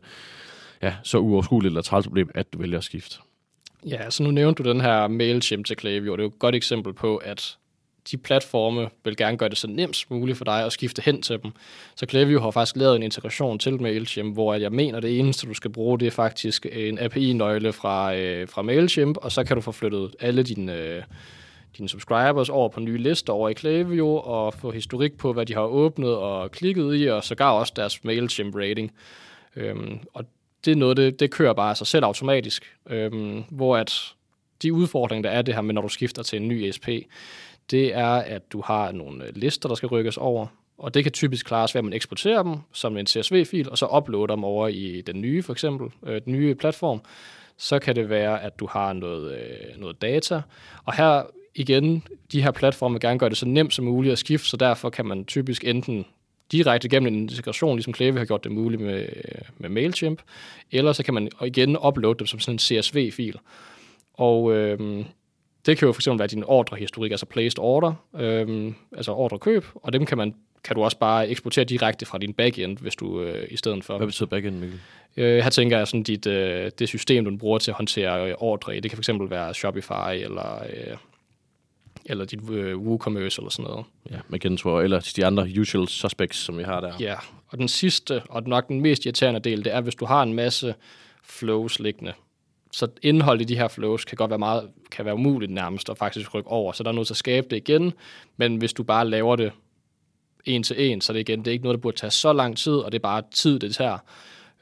ja, 0.83 0.95
så 1.03 1.19
uoverskueligt 1.19 1.71
eller 1.71 1.83
træls 1.83 2.07
problem, 2.07 2.31
at 2.35 2.53
du 2.53 2.59
vælger 2.59 2.79
at 2.79 2.85
skifte. 2.85 3.17
Ja, 3.87 4.11
så 4.11 4.23
nu 4.23 4.31
nævnte 4.31 4.63
du 4.63 4.69
den 4.69 4.81
her 4.81 5.09
MailChimp 5.09 5.67
til 5.67 5.77
Klaviyo. 5.77 6.13
Det 6.13 6.21
er 6.21 6.25
jo 6.25 6.29
et 6.29 6.39
godt 6.39 6.55
eksempel 6.55 6.93
på, 6.93 7.17
at 7.17 7.57
de 8.11 8.17
platforme 8.17 8.89
vil 9.05 9.17
gerne 9.17 9.37
gøre 9.37 9.49
det 9.49 9.59
så 9.59 9.67
nemt 9.67 9.97
som 9.97 10.17
muligt 10.17 10.39
for 10.39 10.45
dig 10.45 10.65
at 10.65 10.73
skifte 10.73 11.03
hen 11.05 11.23
til 11.23 11.43
dem. 11.43 11.51
Så 11.97 12.07
Klaviyo 12.07 12.41
har 12.41 12.51
faktisk 12.51 12.77
lavet 12.77 12.97
en 12.97 13.03
integration 13.03 13.59
til 13.59 13.83
MailChimp, 13.83 14.35
hvor 14.35 14.55
jeg 14.55 14.73
mener, 14.73 15.01
det 15.01 15.19
eneste, 15.19 15.47
du 15.47 15.55
skal 15.55 15.71
bruge, 15.71 15.99
det 15.99 16.07
er 16.07 16.11
faktisk 16.11 16.67
en 16.73 16.99
API-nøgle 16.99 17.73
fra, 17.73 18.15
øh, 18.15 18.49
fra 18.49 18.63
MailChimp, 18.63 19.17
og 19.17 19.33
så 19.33 19.45
kan 19.45 19.57
du 19.57 19.61
få 19.61 19.73
flyttet 19.73 20.15
alle 20.21 20.43
dine, 20.43 20.75
øh, 20.75 21.03
dine 21.79 21.89
subscribers 21.89 22.49
over 22.49 22.69
på 22.69 22.81
nye 22.81 22.99
lister 22.99 23.33
over 23.33 23.49
i 23.49 23.53
Klaviyo, 23.53 24.17
og 24.17 24.55
få 24.55 24.71
historik 24.71 25.17
på, 25.17 25.33
hvad 25.33 25.47
de 25.47 25.55
har 25.55 25.63
åbnet 25.63 26.17
og 26.17 26.51
klikket 26.51 27.01
i, 27.01 27.07
og 27.07 27.25
sågar 27.25 27.51
også 27.51 27.73
deres 27.77 27.97
MailChimp-rating. 28.05 28.91
Øhm, 29.57 29.99
og 30.15 30.25
det 30.65 30.71
er 30.71 30.77
noget, 30.77 30.97
det, 30.97 31.21
det 31.21 31.31
kører 31.31 31.53
bare 31.53 31.75
sig 31.75 31.87
selv 31.87 32.05
automatisk, 32.05 32.77
øhm, 32.91 33.45
hvor 33.51 33.77
at 33.77 34.15
de 34.63 34.73
udfordringer, 34.73 35.31
der 35.31 35.39
er 35.39 35.43
det 35.43 35.55
her 35.55 35.61
med, 35.61 35.75
når 35.75 35.83
du 35.83 35.89
skifter 35.89 36.23
til 36.23 36.43
en 36.43 36.49
ny 36.49 36.71
SP, 36.77 36.89
det 37.71 37.95
er, 37.95 38.09
at 38.09 38.53
du 38.53 38.63
har 38.65 38.93
nogle 38.93 39.25
øh, 39.25 39.33
lister, 39.37 39.69
der 39.69 39.77
skal 39.77 39.89
rykkes 39.89 40.17
over, 40.17 40.47
og 40.79 40.95
det 40.95 41.03
kan 41.03 41.13
typisk 41.13 41.47
klares 41.47 41.75
ved, 41.75 41.79
at 41.79 41.85
man 41.85 41.93
eksporterer 41.93 42.43
dem 42.43 42.57
som 42.73 42.97
en 42.97 43.07
CSV-fil, 43.07 43.71
og 43.71 43.79
så 43.79 43.87
uploader 43.97 44.35
dem 44.35 44.45
over 44.45 44.69
i 44.69 45.03
den 45.07 45.21
nye, 45.21 45.43
for 45.43 45.53
eksempel, 45.53 45.89
øh, 46.07 46.21
den 46.25 46.33
nye 46.33 46.55
platform. 46.55 47.01
Så 47.57 47.79
kan 47.79 47.97
det 47.97 48.09
være, 48.09 48.43
at 48.43 48.61
du 48.61 48.67
har 48.67 48.93
noget, 48.93 49.39
øh, 49.39 49.81
noget 49.81 50.03
data, 50.03 50.43
og 50.85 50.95
her 50.95 51.23
igen, 51.55 52.03
de 52.33 52.43
her 52.43 52.51
platforme 52.51 52.93
vil 52.93 53.01
gerne 53.01 53.19
gøre 53.19 53.31
det 53.31 53.37
så 53.37 53.47
nemt 53.47 53.75
som 53.75 53.85
muligt 53.85 54.13
at 54.13 54.19
skifte, 54.19 54.49
så 54.49 54.57
derfor 54.57 54.91
kan 54.91 55.07
man 55.07 55.25
typisk 55.25 55.65
enten 55.65 56.05
direkte 56.53 56.89
gennem 56.89 57.15
en 57.15 57.21
integration, 57.21 57.77
ligesom 57.77 57.95
Cleve 57.95 58.19
har 58.19 58.25
gjort 58.25 58.45
det 58.45 58.53
muligt 58.53 58.83
med, 58.83 59.01
øh, 59.01 59.43
med 59.59 59.69
MailChimp, 59.69 60.23
eller 60.73 60.93
så 60.93 61.03
kan 61.03 61.15
man 61.15 61.31
igen 61.45 61.77
uploade 61.87 62.19
dem 62.19 62.27
som 62.27 62.41
sådan 62.41 62.55
en 62.55 62.59
CSV-fil. 62.59 63.39
Og 64.15 64.55
øh, 64.55 65.05
det 65.67 65.79
kan 65.79 65.87
jo 65.87 65.93
fx 65.93 66.09
være 66.09 66.27
din 66.27 66.45
ordrehistorik, 66.45 67.11
altså 67.11 67.27
placed 67.27 67.59
order, 67.59 67.93
øhm, 68.19 68.75
altså 68.97 69.13
ordrekøb, 69.13 69.65
og 69.75 69.93
dem 69.93 70.07
kan 70.07 70.19
man 70.19 70.35
kan 70.65 70.77
du 70.77 70.85
også 70.85 70.99
bare 70.99 71.29
eksportere 71.29 71.65
direkte 71.65 72.07
fra 72.07 72.19
din 72.19 72.33
backend, 72.33 72.79
hvis 72.79 72.97
du 72.97 73.21
øh, 73.21 73.47
i 73.51 73.57
stedet 73.57 73.85
for... 73.85 73.97
Hvad 73.97 74.07
betyder 74.07 74.27
backend, 74.27 74.59
Mikkel? 74.59 74.81
Øh, 75.17 75.39
her 75.43 75.51
tænker 75.51 75.79
jeg 75.79 75.89
sådan 75.89 76.03
dit, 76.03 76.27
øh, 76.27 76.71
det 76.79 76.89
system, 76.89 77.25
du 77.25 77.37
bruger 77.37 77.59
til 77.59 77.71
at 77.71 77.75
håndtere 77.75 78.29
øh, 78.29 78.35
ordre 78.39 78.77
i. 78.77 78.81
Det 78.81 78.91
kan 78.91 78.99
fx 78.99 79.11
være 79.31 79.55
Shopify 79.55 80.13
eller, 80.13 80.63
øh, 80.63 80.97
eller 82.05 82.25
dit 82.25 82.51
øh, 82.51 82.79
WooCommerce 82.79 83.41
eller 83.41 83.51
sådan 83.51 83.71
noget. 83.71 83.87
Ja, 84.11 84.17
Magento 84.29 84.81
eller 84.81 85.13
de 85.17 85.27
andre 85.27 85.49
usual 85.61 85.89
suspects, 85.89 86.39
som 86.39 86.59
vi 86.59 86.63
har 86.63 86.81
der. 86.81 86.93
Ja, 87.01 87.15
og 87.49 87.59
den 87.59 87.69
sidste, 87.69 88.23
og 88.29 88.43
nok 88.43 88.69
den 88.69 88.81
mest 88.81 89.07
irriterende 89.07 89.41
del, 89.41 89.65
det 89.65 89.75
er, 89.75 89.81
hvis 89.81 89.95
du 89.95 90.05
har 90.05 90.23
en 90.23 90.33
masse 90.33 90.75
flows 91.25 91.79
liggende, 91.79 92.13
så 92.73 92.89
indholdet 93.03 93.43
i 93.43 93.55
de 93.55 93.59
her 93.59 93.69
flows 93.69 94.05
kan 94.05 94.17
godt 94.17 94.31
være 94.31 94.39
meget, 94.39 94.71
kan 94.91 95.05
være 95.05 95.15
umuligt 95.15 95.53
nærmest 95.53 95.91
at 95.91 95.99
faktisk 95.99 96.35
rykke 96.35 96.51
over, 96.51 96.73
så 96.73 96.83
der 96.83 96.91
er 96.91 96.95
noget 96.95 97.07
til 97.07 97.15
at 97.15 97.19
skabe 97.19 97.47
det 97.51 97.57
igen, 97.57 97.93
men 98.37 98.57
hvis 98.57 98.73
du 98.73 98.83
bare 98.83 99.09
laver 99.09 99.37
det 99.37 99.53
en 100.45 100.63
til 100.63 100.91
en, 100.91 101.01
så 101.01 101.13
det 101.13 101.21
igen, 101.21 101.39
det 101.39 101.47
er 101.47 101.53
ikke 101.53 101.65
noget, 101.65 101.77
der 101.77 101.81
burde 101.81 101.97
tage 101.97 102.11
så 102.11 102.33
lang 102.33 102.57
tid, 102.57 102.73
og 102.73 102.93
det 102.93 102.99
er 102.99 103.03
bare 103.03 103.23
tid, 103.35 103.59
det 103.59 103.75
tager. 103.75 103.99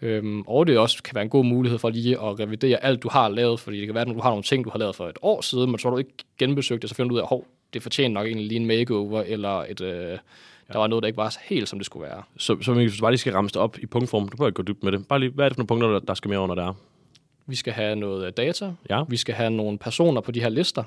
Øhm, 0.03 0.43
og 0.47 0.67
det 0.67 0.79
også 0.79 1.03
kan 1.03 1.14
være 1.14 1.25
en 1.25 1.31
god 1.31 1.44
mulighed 1.44 1.79
for 1.79 1.91
lige 1.91 2.20
at 2.23 2.41
revidere 2.41 2.85
alt, 2.85 3.03
du 3.03 3.08
har 3.08 3.29
lavet, 3.29 3.61
fordi 3.61 3.79
det 3.79 3.87
kan 3.87 3.94
være, 3.94 4.08
at 4.08 4.14
du 4.14 4.20
har 4.20 4.31
nogle 4.31 4.43
ting, 4.43 4.64
du 4.64 4.70
har 4.70 4.79
lavet 4.79 4.97
for 4.97 5.08
et 5.08 5.19
år 5.23 5.41
siden, 5.41 5.70
men 5.70 5.79
så 5.79 5.88
har 5.88 5.91
du 5.91 5.99
ikke 5.99 6.12
genbesøgt 6.38 6.82
det, 6.82 6.91
så 6.91 6.97
finder 6.97 7.08
du 7.08 7.14
ud 7.14 7.20
af, 7.20 7.35
at 7.35 7.41
det 7.75 7.82
fortjener 7.82 8.14
nok 8.14 8.26
egentlig 8.26 8.47
lige 8.47 8.61
en 8.61 8.67
makeover, 8.67 9.23
eller 9.26 9.64
et, 9.69 9.81
øh, 9.81 9.88
der 9.88 10.19
ja. 10.75 10.79
var 10.79 10.87
noget, 10.87 11.03
der 11.03 11.06
ikke 11.06 11.17
var 11.17 11.37
helt, 11.44 11.69
som 11.69 11.79
det 11.79 11.87
skulle 11.87 12.06
være. 12.06 12.23
Så, 12.38 12.56
så 12.62 12.73
hvis 12.73 12.97
du 12.97 13.00
bare 13.00 13.12
lige 13.12 13.19
skal 13.19 13.32
ramme 13.32 13.49
det 13.49 13.56
op 13.56 13.79
i 13.79 13.87
punktform, 13.87 14.29
du 14.29 14.37
bør 14.37 14.47
ikke 14.47 14.56
gå 14.56 14.62
dybt 14.62 14.82
med 14.82 14.93
det. 14.93 15.08
Bare 15.08 15.20
lige, 15.20 15.31
hvad 15.31 15.44
er 15.44 15.49
det 15.49 15.56
for 15.56 15.61
nogle 15.61 15.87
punkter, 15.87 15.99
der 16.06 16.14
skal 16.14 16.29
mere 16.29 16.41
under 16.41 16.55
der? 16.55 16.73
Vi 17.46 17.56
skal 17.56 17.72
have 17.72 17.96
noget 17.96 18.26
øh, 18.26 18.32
data. 18.37 18.72
Ja. 18.90 19.02
Vi 19.08 19.16
skal 19.16 19.34
have 19.34 19.50
nogle 19.50 19.78
personer 19.78 20.20
på 20.20 20.31
de 20.31 20.40
her 20.40 20.48
lister. 20.48 20.84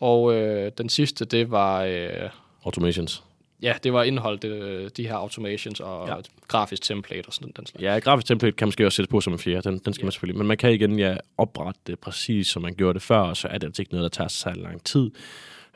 Og 0.00 0.34
øh, 0.34 0.72
den 0.78 0.88
sidste, 0.88 1.24
det 1.24 1.50
var... 1.50 1.84
Øh, 1.84 2.30
Automations. 2.64 3.22
Ja, 3.62 3.74
det 3.84 3.92
var 3.92 4.02
indholdt 4.02 4.44
øh, 4.44 4.90
de 4.96 5.08
her 5.08 5.14
automations 5.14 5.80
og 5.80 6.08
ja. 6.08 6.14
grafisk 6.48 6.82
template 6.82 7.26
og 7.26 7.32
sådan 7.32 7.52
den 7.56 7.66
slags. 7.66 7.82
Ja, 7.82 7.98
grafisk 7.98 8.26
template 8.26 8.56
kan 8.56 8.68
måske 8.68 8.86
også 8.86 8.96
sættes 8.96 9.10
på 9.10 9.20
som 9.20 9.32
en 9.32 9.38
fjerde. 9.38 9.70
Den, 9.70 9.78
den 9.78 9.92
skal 9.92 10.02
ja. 10.02 10.06
man 10.06 10.12
selvfølgelig. 10.12 10.38
Men 10.38 10.46
man 10.46 10.56
kan 10.56 10.72
igen 10.72 10.98
ja, 10.98 11.16
oprette 11.38 11.80
det 11.86 11.98
præcis, 11.98 12.46
som 12.46 12.62
man 12.62 12.74
gjorde 12.74 12.94
det 12.94 13.02
før, 13.02 13.18
og 13.18 13.36
så 13.36 13.48
er 13.48 13.58
det 13.58 13.66
altså 13.66 13.82
ikke 13.82 13.92
noget, 13.92 14.02
der 14.02 14.16
tager 14.16 14.28
så 14.28 14.52
lang 14.56 14.84
tid. 14.84 15.10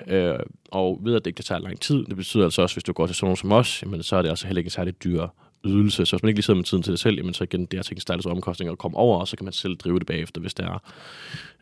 Øh, 0.07 0.39
og 0.71 0.99
ved 1.03 1.15
at 1.15 1.25
det 1.25 1.31
ikke 1.31 1.43
tager 1.43 1.59
lang 1.59 1.81
tid, 1.81 2.05
det 2.05 2.17
betyder 2.17 2.45
altså 2.45 2.63
også, 2.63 2.75
hvis 2.75 2.85
du 2.85 2.93
går 2.93 3.07
til 3.07 3.17
sådan 3.17 3.27
nogen 3.27 3.37
som 3.37 3.53
os, 3.53 3.83
jamen, 3.83 4.03
så 4.03 4.17
er 4.17 4.23
det 4.23 4.29
altså 4.29 4.47
heller 4.47 4.59
ikke 4.59 4.71
særlig 4.71 5.05
dyr 5.05 5.27
ydelse. 5.65 6.07
Så 6.07 6.17
hvis 6.17 6.23
man 6.23 6.29
ikke 6.29 6.39
lige 6.39 6.45
sidder 6.45 6.59
med 6.59 6.65
tiden 6.65 6.83
til 6.83 6.93
det 6.93 7.01
selv, 7.01 7.17
jamen 7.17 7.35
så 7.35 7.45
igen, 7.45 7.67
det 7.67 7.79
er 7.79 7.83
ting 7.83 8.03
stejles 8.03 8.27
omkostninger 8.27 8.73
at 8.73 8.79
komme 8.79 8.97
over, 8.97 9.19
og 9.19 9.29
så 9.29 9.37
kan 9.37 9.45
man 9.45 9.53
selv 9.53 9.77
drive 9.77 9.99
det 9.99 10.07
bagefter, 10.07 10.41
hvis 10.41 10.55
det 10.55 10.65
er. 10.65 10.83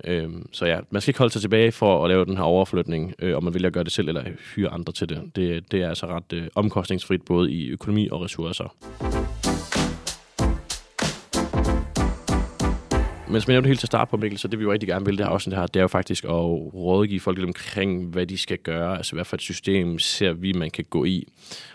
Øhm, 0.04 0.48
så 0.52 0.66
ja, 0.66 0.80
man 0.90 1.02
skal 1.02 1.10
ikke 1.10 1.18
holde 1.18 1.32
sig 1.32 1.42
tilbage 1.42 1.72
for 1.72 2.04
at 2.04 2.08
lave 2.08 2.24
den 2.24 2.36
her 2.36 2.44
overflytning, 2.44 3.14
øh, 3.18 3.36
om 3.36 3.44
man 3.44 3.54
vil 3.54 3.72
gøre 3.72 3.84
det 3.84 3.92
selv, 3.92 4.08
eller 4.08 4.24
hyre 4.54 4.68
andre 4.68 4.92
til 4.92 5.08
det. 5.08 5.22
Det, 5.36 5.72
det 5.72 5.82
er 5.82 5.88
altså 5.88 6.06
ret 6.06 6.32
øh, 6.32 6.46
omkostningsfrit, 6.54 7.22
både 7.22 7.52
i 7.52 7.68
økonomi 7.68 8.08
og 8.08 8.22
ressourcer. 8.22 8.74
Men 13.30 13.40
som 13.40 13.50
jeg 13.50 13.54
nævnte 13.54 13.68
helt 13.68 13.80
til 13.80 13.86
start 13.86 14.08
på, 14.08 14.16
Mikkel, 14.16 14.38
så 14.38 14.48
det 14.48 14.58
vi 14.58 14.64
jo 14.64 14.72
rigtig 14.72 14.88
gerne 14.88 15.04
vil, 15.04 15.18
det 15.18 15.26
her 15.26 15.32
også 15.32 15.50
det 15.50 15.58
her, 15.58 15.66
det 15.66 15.76
er 15.76 15.82
jo 15.82 15.88
faktisk 15.88 16.24
at 16.24 16.30
rådgive 16.74 17.20
folk 17.20 17.38
lidt 17.38 17.48
omkring, 17.48 18.06
hvad 18.06 18.26
de 18.26 18.38
skal 18.38 18.58
gøre, 18.58 18.96
altså 18.96 19.14
hvad 19.14 19.24
for 19.24 19.36
et 19.36 19.40
system 19.40 19.98
ser 19.98 20.32
vi, 20.32 20.52
man 20.52 20.70
kan 20.70 20.84
gå 20.90 21.04
i. 21.04 21.26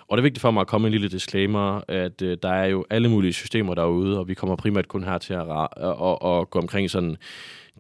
Og 0.08 0.18
det 0.18 0.22
er 0.22 0.24
vigtigt 0.24 0.42
for 0.42 0.52
mig 0.52 0.62
at 0.62 0.68
komme 0.68 0.88
en 0.88 0.92
lille 0.92 1.10
disclaimer, 1.10 1.82
at 1.88 2.22
øh, 2.22 2.38
der 2.44 2.50
er 2.50 2.66
jo 2.66 2.86
alle 2.90 3.10
mulige 3.10 3.34
systemer 3.34 3.74
derude, 3.74 4.20
og 4.20 4.28
vi 4.28 4.34
kommer 4.34 4.56
primært 4.56 4.88
kun 4.88 5.04
her 5.04 5.18
til 5.18 5.34
at, 5.34 5.42
at, 5.42 5.68
at, 5.82 6.18
at 6.32 6.50
gå 6.50 6.60
omkring 6.60 6.90
sådan 6.90 7.18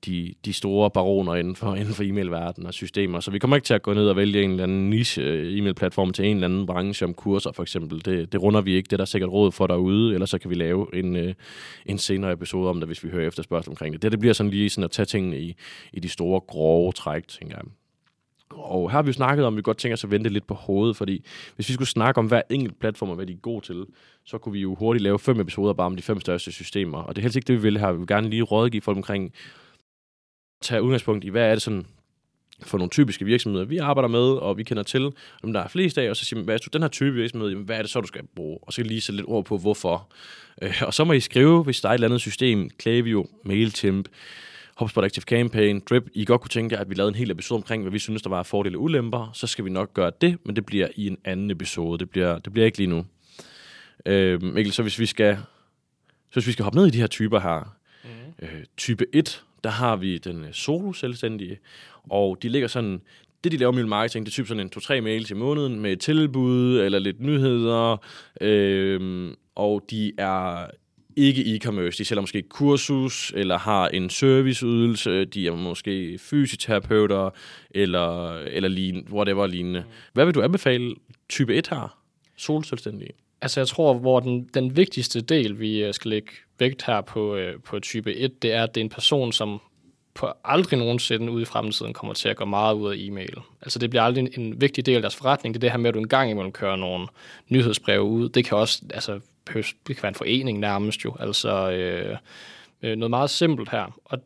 de, 0.05 0.33
de 0.45 0.53
store 0.53 0.91
baroner 0.91 1.35
inden 1.35 1.55
for, 1.55 1.75
inden 1.81 1.93
for 1.93 2.03
e-mailverdenen 2.03 2.67
og 2.67 2.73
systemer. 2.73 3.19
Så 3.19 3.31
vi 3.31 3.39
kommer 3.39 3.57
ikke 3.57 3.65
til 3.65 3.73
at 3.73 3.81
gå 3.81 3.93
ned 3.93 4.07
og 4.07 4.15
vælge 4.15 4.43
en 4.43 4.51
eller 4.51 4.63
anden 4.63 4.89
niche-e-mail-platform 4.89 6.07
øh, 6.07 6.13
til 6.13 6.25
en 6.25 6.35
eller 6.35 6.47
anden 6.47 6.65
branche 6.65 7.05
om 7.05 7.13
kurser 7.13 7.51
for 7.51 7.63
eksempel. 7.63 8.05
Det, 8.05 8.31
det 8.31 8.41
runder 8.41 8.61
vi 8.61 8.75
ikke. 8.75 8.87
Det 8.87 8.93
er 8.93 8.97
der 8.97 9.05
sikkert 9.05 9.29
råd 9.29 9.51
for 9.51 9.67
derude, 9.67 10.13
eller 10.13 10.25
så 10.25 10.37
kan 10.37 10.49
vi 10.49 10.55
lave 10.55 10.95
en, 10.95 11.15
øh, 11.15 11.33
en 11.85 11.97
senere 11.97 12.31
episode 12.31 12.69
om 12.69 12.79
det, 12.79 12.89
hvis 12.89 13.03
vi 13.03 13.09
hører 13.09 13.27
efterspørgsel 13.27 13.69
omkring 13.69 13.93
det. 13.93 14.01
Det, 14.01 14.11
det 14.11 14.19
bliver 14.19 14.33
sådan 14.33 14.49
lige 14.49 14.69
sådan 14.69 14.83
at 14.83 14.91
tage 14.91 15.05
tingene 15.05 15.39
i, 15.39 15.55
i 15.93 15.99
de 15.99 16.09
store 16.09 16.39
grove 16.39 16.91
træk, 16.91 17.27
tænker 17.27 17.55
jeg. 17.55 17.65
Og 18.57 18.91
her 18.91 18.97
har 18.97 19.01
vi 19.01 19.07
jo 19.09 19.13
snakket 19.13 19.45
om, 19.45 19.53
at 19.53 19.57
vi 19.57 19.61
godt 19.61 19.77
tænker 19.77 19.93
os 19.93 20.03
at 20.03 20.11
vente 20.11 20.29
lidt 20.29 20.47
på 20.47 20.53
hovedet, 20.53 20.97
fordi 20.97 21.25
hvis 21.55 21.69
vi 21.69 21.73
skulle 21.73 21.87
snakke 21.87 22.19
om 22.19 22.25
hver 22.25 22.41
enkelt 22.49 22.79
platform 22.79 23.09
og 23.09 23.15
hvad 23.15 23.25
de 23.25 23.33
er 23.33 23.37
gode 23.37 23.65
til, 23.65 23.85
så 24.25 24.37
kunne 24.37 24.53
vi 24.53 24.59
jo 24.59 24.75
hurtigt 24.75 25.03
lave 25.03 25.19
fem 25.19 25.39
episoder 25.39 25.73
bare 25.73 25.85
om 25.85 25.95
de 25.95 26.01
fem 26.01 26.19
største 26.19 26.51
systemer. 26.51 26.97
Og 26.97 27.15
det 27.15 27.21
er 27.21 27.23
helt 27.23 27.35
ikke 27.35 27.47
det, 27.47 27.55
vi 27.55 27.61
vil 27.61 27.79
her. 27.79 27.91
Vi 27.91 27.97
vil 27.97 28.07
gerne 28.07 28.29
lige 28.29 28.43
rådgive 28.43 28.81
folk 28.81 28.97
omkring, 28.97 29.33
tage 30.63 30.81
udgangspunkt 30.81 31.23
i, 31.23 31.29
hvad 31.29 31.43
er 31.43 31.51
det 31.51 31.61
sådan 31.61 31.85
for 32.61 32.77
nogle 32.77 32.89
typiske 32.89 33.25
virksomheder, 33.25 33.65
vi 33.65 33.77
arbejder 33.77 34.07
med, 34.07 34.19
og 34.19 34.57
vi 34.57 34.63
kender 34.63 34.83
til, 34.83 35.11
om 35.43 35.53
der 35.53 35.59
er 35.59 35.67
flest 35.67 35.97
af, 35.97 36.09
og 36.09 36.15
så 36.15 36.25
siger 36.25 36.37
man, 36.37 36.45
hvad 36.45 36.55
er 36.55 36.59
du 36.59 36.69
den 36.73 36.81
her 36.81 36.89
type 36.89 37.13
virksomhed, 37.13 37.55
hvad 37.55 37.77
er 37.77 37.81
det 37.81 37.91
så, 37.91 38.01
du 38.01 38.07
skal 38.07 38.21
bruge? 38.35 38.59
Og 38.61 38.73
så 38.73 38.81
kan 38.81 38.85
lige 38.85 39.01
sætte 39.01 39.17
lidt 39.17 39.27
ord 39.29 39.45
på, 39.45 39.57
hvorfor. 39.57 40.09
Øh, 40.61 40.81
og 40.81 40.93
så 40.93 41.03
må 41.03 41.13
I 41.13 41.19
skrive, 41.19 41.63
hvis 41.63 41.81
der 41.81 41.89
er 41.89 41.93
et 41.93 41.95
eller 41.95 42.07
andet 42.07 42.21
system, 42.21 42.69
Klaviyo, 42.69 43.27
MailChimp, 43.45 44.07
HubSpot 44.75 45.03
Active 45.03 45.23
Campaign, 45.23 45.79
Drip, 45.89 46.03
I 46.13 46.25
godt 46.25 46.41
kunne 46.41 46.49
tænke 46.49 46.75
jer, 46.75 46.81
at 46.81 46.89
vi 46.89 46.95
lavede 46.95 47.09
en 47.09 47.15
hel 47.15 47.31
episode 47.31 47.57
omkring, 47.57 47.83
hvad 47.83 47.91
vi 47.91 47.99
synes, 47.99 48.21
der 48.21 48.29
var 48.29 48.43
fordele 48.43 48.77
og 48.77 48.81
ulemper, 48.81 49.31
så 49.33 49.47
skal 49.47 49.65
vi 49.65 49.69
nok 49.69 49.93
gøre 49.93 50.11
det, 50.21 50.37
men 50.45 50.55
det 50.55 50.65
bliver 50.65 50.87
i 50.95 51.07
en 51.07 51.17
anden 51.25 51.51
episode. 51.51 51.99
Det 51.99 52.09
bliver, 52.09 52.39
det 52.39 52.53
bliver 52.53 52.65
ikke 52.65 52.77
lige 52.77 52.87
nu. 52.87 53.05
Øh, 54.05 54.43
Mikkel, 54.43 54.73
så 54.73 54.81
hvis 54.81 54.99
vi 54.99 55.05
skal, 55.05 55.37
så 56.29 56.33
hvis 56.33 56.47
vi 56.47 56.51
skal 56.51 56.63
hoppe 56.63 56.79
ned 56.79 56.87
i 56.87 56.89
de 56.89 56.99
her 56.99 57.07
typer 57.07 57.39
her, 57.39 57.75
mm. 58.03 58.09
øh, 58.45 58.63
type 58.77 59.05
1, 59.13 59.43
der 59.63 59.69
har 59.69 59.95
vi 59.95 60.17
den 60.17 60.43
øh, 60.43 60.53
solo 60.53 60.93
selvstændige, 60.93 61.59
og 62.09 62.37
de 62.43 62.49
ligger 62.49 62.67
sådan, 62.67 63.01
det 63.43 63.51
de 63.51 63.57
laver 63.57 63.71
med 63.71 63.83
marketing, 63.83 64.25
det 64.25 64.31
er 64.31 64.33
typisk 64.33 64.47
sådan 64.47 64.59
en 64.59 64.71
2-3 64.77 65.01
mails 65.01 65.31
i 65.31 65.33
måneden 65.33 65.79
med 65.79 65.97
tilbud 65.97 66.79
eller 66.79 66.99
lidt 66.99 67.21
nyheder, 67.21 67.97
øh, 68.41 69.31
og 69.55 69.83
de 69.89 70.11
er 70.17 70.65
ikke 71.15 71.41
e-commerce. 71.41 71.97
De 71.97 72.05
sælger 72.05 72.21
måske 72.21 72.41
kursus, 72.41 73.33
eller 73.35 73.57
har 73.57 73.87
en 73.87 74.09
serviceydelse, 74.09 75.25
de 75.25 75.47
er 75.47 75.55
måske 75.55 76.17
fysioterapeuter, 76.19 77.29
eller, 77.71 78.33
eller 78.37 78.69
lign, 78.69 79.07
whatever 79.11 79.47
lignende. 79.47 79.83
Hvad 80.13 80.25
vil 80.25 80.33
du 80.33 80.41
anbefale 80.41 80.95
type 81.29 81.55
1 81.55 81.67
her? 81.67 82.03
solselvstændige? 82.37 83.11
Altså 83.41 83.59
jeg 83.59 83.67
tror, 83.67 83.93
hvor 83.93 84.19
den, 84.19 84.49
den 84.53 84.77
vigtigste 84.77 85.21
del, 85.21 85.59
vi 85.59 85.83
øh, 85.83 85.93
skal 85.93 86.09
lægge 86.09 86.31
aspekt 86.63 86.83
her 86.85 87.01
på, 87.01 87.35
øh, 87.35 87.59
på 87.61 87.79
type 87.79 88.15
1, 88.15 88.41
det 88.41 88.53
er, 88.53 88.63
at 88.63 88.75
det 88.75 88.81
er 88.81 88.85
en 88.85 88.89
person, 88.89 89.31
som 89.31 89.61
på 90.13 90.27
aldrig 90.45 90.79
nogensinde 90.79 91.31
ude 91.31 91.41
i 91.41 91.45
fremtiden 91.45 91.93
kommer 91.93 92.13
til 92.13 92.29
at 92.29 92.35
gå 92.35 92.45
meget 92.45 92.75
ud 92.75 92.91
af 92.91 92.95
e-mail. 92.97 93.37
Altså 93.61 93.79
det 93.79 93.89
bliver 93.89 94.03
aldrig 94.03 94.21
en, 94.21 94.45
en 94.45 94.61
vigtig 94.61 94.85
del 94.85 94.95
af 94.95 95.01
deres 95.01 95.15
forretning. 95.15 95.53
Det 95.53 95.59
er 95.59 95.61
det 95.61 95.71
her 95.71 95.77
med, 95.77 95.87
at 95.87 95.93
du 95.93 95.99
en 95.99 96.07
gang 96.07 96.31
imellem 96.31 96.51
kører 96.51 96.75
nogle 96.75 97.07
nyhedsbreve 97.49 98.01
ud. 98.01 98.29
Det 98.29 98.45
kan 98.45 98.57
også, 98.57 98.81
altså 98.93 99.19
det 99.87 99.95
kan 99.95 100.03
være 100.03 100.09
en 100.09 100.15
forening 100.15 100.59
nærmest 100.59 101.05
jo. 101.05 101.15
Altså 101.19 101.71
øh, 101.71 102.17
øh, 102.81 102.95
noget 102.95 103.09
meget 103.09 103.29
simpelt 103.29 103.69
her. 103.69 103.99
Og 104.05 104.19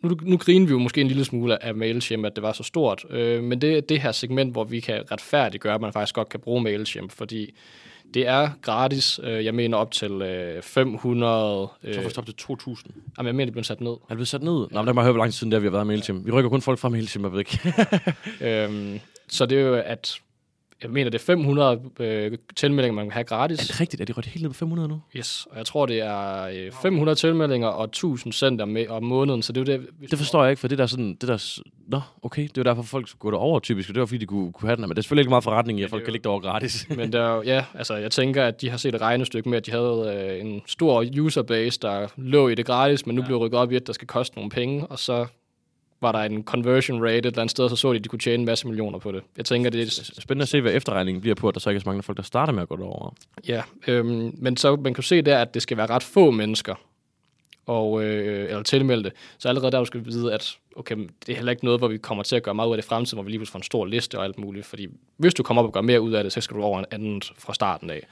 nu, 0.00 0.16
nu 0.22 0.36
griner 0.36 0.66
vi 0.66 0.72
jo 0.72 0.78
måske 0.78 1.00
en 1.00 1.08
lille 1.08 1.24
smule 1.24 1.64
af 1.64 1.74
MailChimp, 1.74 2.24
at 2.24 2.36
det 2.36 2.42
var 2.42 2.52
så 2.52 2.62
stort. 2.62 3.04
Øh, 3.10 3.42
men 3.42 3.60
det 3.60 3.76
er 3.76 3.80
det 3.80 4.00
her 4.00 4.12
segment, 4.12 4.52
hvor 4.52 4.64
vi 4.64 4.80
kan 4.80 5.02
retfærdiggøre, 5.12 5.74
at 5.74 5.80
man 5.80 5.92
faktisk 5.92 6.14
godt 6.14 6.28
kan 6.28 6.40
bruge 6.40 6.62
MailChimp, 6.62 7.12
fordi 7.12 7.54
det 8.14 8.26
er 8.26 8.50
gratis. 8.62 9.20
Øh, 9.22 9.44
jeg 9.44 9.54
mener 9.54 9.76
op 9.76 9.90
til 9.90 10.22
500... 10.62 11.68
Øh, 11.84 11.94
så 11.94 12.02
får 12.02 12.18
op 12.18 12.26
til 12.26 12.34
2.000? 12.42 12.82
Jamen, 13.18 13.26
jeg 13.26 13.34
mener, 13.34 13.44
det 13.44 13.52
bliver 13.52 13.64
sat 13.64 13.80
ned. 13.80 13.90
Er 13.90 13.96
det 14.08 14.16
blevet 14.16 14.28
sat 14.28 14.42
ned? 14.42 14.66
Ja. 14.70 14.74
Nå, 14.74 14.82
men 14.82 14.86
der 14.86 14.92
må 14.92 15.00
jeg 15.00 15.04
høre, 15.04 15.12
hvor 15.12 15.22
lang 15.22 15.32
tid 15.32 15.38
siden 15.38 15.50
det 15.50 15.56
er, 15.56 15.60
vi 15.60 15.66
har 15.66 15.72
været 15.72 15.86
med 15.86 15.94
MailChimp. 15.94 16.26
Vi 16.26 16.30
rykker 16.30 16.50
kun 16.50 16.62
folk 16.62 16.78
fra 16.78 16.88
MailChimp, 16.88 17.24
jeg 17.24 17.32
ved 17.32 17.38
ikke. 17.38 17.58
øhm, 18.64 19.00
så 19.28 19.46
det 19.46 19.58
er 19.58 19.62
jo, 19.62 19.74
at 19.74 20.18
jeg 20.84 20.92
mener, 20.92 21.10
det 21.10 21.20
er 21.20 21.24
500 21.24 21.80
øh, 22.00 22.38
tilmeldinger, 22.56 22.94
man 22.94 23.04
kan 23.04 23.12
have 23.12 23.24
gratis. 23.24 23.58
Er 23.58 23.72
det 23.72 23.80
rigtigt? 23.80 24.00
Er 24.00 24.04
det 24.04 24.16
rødt 24.16 24.26
helt 24.26 24.42
ned 24.42 24.50
på 24.50 24.54
500 24.54 24.88
nu? 24.88 25.00
Yes, 25.16 25.46
og 25.50 25.58
jeg 25.58 25.66
tror, 25.66 25.86
det 25.86 26.00
er 26.00 26.42
øh, 26.42 26.72
500 26.82 27.16
tilmeldinger 27.16 27.68
og 27.68 27.84
1000 27.84 28.32
center 28.32 28.64
med 28.64 28.88
om 28.88 29.02
måneden, 29.02 29.42
så 29.42 29.52
det 29.52 29.68
er 29.68 29.74
jo 29.74 29.78
det... 29.78 30.10
Det 30.10 30.18
forstår 30.18 30.42
jeg 30.42 30.50
ikke, 30.50 30.60
for 30.60 30.68
det 30.68 30.78
der 30.78 30.86
sådan... 30.86 31.14
Det 31.20 31.28
der, 31.28 31.58
nå, 31.88 32.00
okay, 32.22 32.42
det 32.42 32.48
er 32.48 32.52
jo 32.56 32.62
derfor, 32.62 32.82
folk 32.82 33.08
går 33.18 33.30
derover 33.30 33.60
typisk, 33.60 33.88
det 33.88 34.00
var 34.00 34.06
fordi, 34.06 34.18
de 34.18 34.26
kunne, 34.26 34.52
kunne 34.52 34.68
have 34.68 34.76
den, 34.76 34.82
men 34.82 34.90
det 34.90 34.98
er 34.98 35.02
selvfølgelig 35.02 35.22
ikke 35.22 35.30
meget 35.30 35.44
forretning 35.44 35.80
i, 35.80 35.82
at 35.82 35.90
folk 35.90 36.02
jo, 36.02 36.04
kan 36.04 36.12
ligge 36.12 36.24
derover 36.24 36.40
gratis. 36.40 36.86
men 36.98 37.12
der, 37.12 37.42
ja, 37.42 37.64
altså 37.74 37.96
jeg 37.96 38.10
tænker, 38.10 38.44
at 38.44 38.60
de 38.60 38.70
har 38.70 38.76
set 38.76 38.94
et 38.94 39.00
regnestykke 39.00 39.48
med, 39.48 39.58
at 39.58 39.66
de 39.66 39.70
havde 39.70 40.38
øh, 40.40 40.46
en 40.46 40.62
stor 40.66 41.04
userbase, 41.20 41.78
der 41.82 42.08
lå 42.16 42.48
i 42.48 42.54
det 42.54 42.66
gratis, 42.66 43.06
men 43.06 43.14
nu 43.14 43.22
ja. 43.22 43.26
bliver 43.26 43.38
rykket 43.38 43.60
op 43.60 43.72
i, 43.72 43.76
at 43.76 43.86
der 43.86 43.92
skal 43.92 44.08
koste 44.08 44.36
nogle 44.36 44.50
penge, 44.50 44.86
og 44.86 44.98
så 44.98 45.26
var 46.00 46.12
der 46.12 46.18
en 46.18 46.44
conversion 46.44 47.02
rate 47.02 47.18
et 47.18 47.26
eller 47.26 47.38
andet 47.38 47.50
sted, 47.50 47.68
så 47.68 47.76
så 47.76 47.92
de, 47.92 47.96
at 47.96 48.04
de 48.04 48.08
kunne 48.08 48.18
tjene 48.18 48.40
en 48.40 48.44
masse 48.44 48.66
millioner 48.66 48.98
på 48.98 49.12
det. 49.12 49.22
Jeg 49.36 49.44
tænker, 49.44 49.70
det 49.70 49.82
er... 49.82 49.90
Spændende 50.20 50.42
at 50.42 50.48
se, 50.48 50.60
hvad 50.60 50.72
efterregningen 50.72 51.20
bliver 51.20 51.34
på, 51.34 51.48
at 51.48 51.54
der 51.54 51.60
så 51.60 51.70
ikke 51.70 51.78
er 51.78 51.82
så 51.82 51.88
mange 51.88 52.02
folk, 52.02 52.16
der 52.16 52.22
starter 52.22 52.52
med 52.52 52.62
at 52.62 52.68
gå 52.68 52.76
derover. 52.76 53.14
Ja, 53.48 53.62
øhm, 53.86 54.34
men 54.38 54.56
så 54.56 54.76
man 54.76 54.94
kan 54.94 55.02
se 55.02 55.22
der, 55.22 55.38
at 55.38 55.54
det 55.54 55.62
skal 55.62 55.76
være 55.76 55.86
ret 55.86 56.02
få 56.02 56.30
mennesker, 56.30 56.74
og, 57.66 58.04
øh, 58.04 58.44
eller 58.48 58.62
tilmeldte. 58.62 59.12
Så 59.38 59.48
allerede 59.48 59.72
der, 59.72 59.78
du 59.78 59.84
skal 59.84 60.04
vide, 60.04 60.34
at 60.34 60.58
okay, 60.76 60.96
det 60.96 61.32
er 61.32 61.36
heller 61.36 61.52
ikke 61.52 61.64
noget, 61.64 61.80
hvor 61.80 61.88
vi 61.88 61.98
kommer 61.98 62.24
til 62.24 62.36
at 62.36 62.42
gøre 62.42 62.54
meget 62.54 62.68
ud 62.68 62.72
af 62.72 62.76
det 62.76 62.84
fremtiden, 62.84 63.16
hvor 63.16 63.22
vi 63.24 63.30
lige 63.30 63.38
pludselig 63.38 63.52
får 63.52 63.58
en 63.58 63.62
stor 63.62 63.84
liste 63.86 64.18
og 64.18 64.24
alt 64.24 64.38
muligt. 64.38 64.66
Fordi 64.66 64.88
hvis 65.16 65.34
du 65.34 65.42
kommer 65.42 65.62
op 65.62 65.66
og 65.66 65.72
gør 65.72 65.80
mere 65.80 66.00
ud 66.00 66.12
af 66.12 66.22
det, 66.24 66.32
så 66.32 66.40
skal 66.40 66.56
du 66.56 66.62
over 66.62 66.78
en 66.78 66.84
anden 66.90 67.22
fra 67.38 67.54
starten 67.54 67.90
af. 67.90 68.06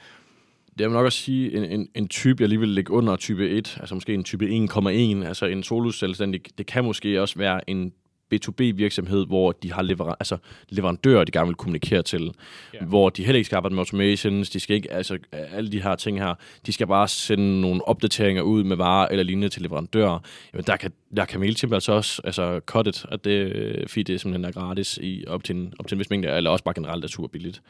Det 0.77 0.85
er 0.85 0.89
nok 0.89 1.05
også 1.05 1.19
sige, 1.19 1.57
en, 1.57 1.63
en, 1.63 1.87
en 1.95 2.07
type, 2.07 2.41
jeg 2.41 2.49
lige 2.49 2.59
vil 2.59 2.69
lægge 2.69 2.91
under 2.91 3.15
type 3.15 3.49
1, 3.49 3.77
altså 3.79 3.95
måske 3.95 4.13
en 4.13 4.23
type 4.23 4.45
1,1, 4.45 4.89
altså 5.27 5.45
en 5.45 5.63
solus 5.63 5.99
selvstændig. 5.99 6.41
det 6.57 6.65
kan 6.65 6.83
måske 6.83 7.21
også 7.21 7.37
være 7.37 7.69
en 7.69 7.93
B2B-virksomhed, 8.33 9.25
hvor 9.25 9.51
de 9.51 9.73
har 9.73 9.81
lever- 9.81 10.15
altså 10.19 10.37
leverandører, 10.69 11.23
de 11.23 11.31
gerne 11.31 11.47
vil 11.47 11.55
kommunikere 11.55 12.01
til, 12.01 12.31
yeah. 12.75 12.87
hvor 12.87 13.09
de 13.09 13.23
heller 13.23 13.37
ikke 13.37 13.45
skal 13.45 13.55
arbejde 13.55 13.75
med 13.75 13.81
automations, 13.81 14.49
de 14.49 14.59
skal 14.59 14.75
ikke, 14.75 14.91
altså 14.93 15.17
alle 15.31 15.71
de 15.71 15.81
her 15.81 15.95
ting 15.95 16.19
her, 16.19 16.33
de 16.65 16.73
skal 16.73 16.87
bare 16.87 17.07
sende 17.07 17.61
nogle 17.61 17.87
opdateringer 17.87 18.41
ud 18.41 18.63
med 18.63 18.75
varer 18.75 19.07
eller 19.07 19.23
lignende 19.23 19.49
til 19.49 19.61
leverandører. 19.61 20.19
Jamen, 20.53 20.65
der 20.67 20.77
kan, 20.77 20.91
der 21.17 21.25
kan 21.25 21.39
MailChimp 21.39 21.73
altså 21.73 21.91
også 21.91 22.21
altså, 22.23 22.59
cut 22.65 22.87
it, 22.87 23.05
at 23.11 23.25
det, 23.25 23.89
fordi 23.89 24.03
det 24.03 24.21
simpelthen 24.21 24.45
er 24.45 24.51
gratis 24.51 24.99
i, 25.01 25.23
op, 25.27 25.43
til 25.43 25.55
en, 25.55 25.73
op 25.79 25.87
til 25.87 25.95
en 25.95 25.99
vis 25.99 26.09
mængde, 26.09 26.29
eller 26.29 26.49
også 26.49 26.63
bare 26.63 26.75
generelt 26.75 27.03
er 27.03 27.07
super 27.07 27.27
billigt. 27.27 27.61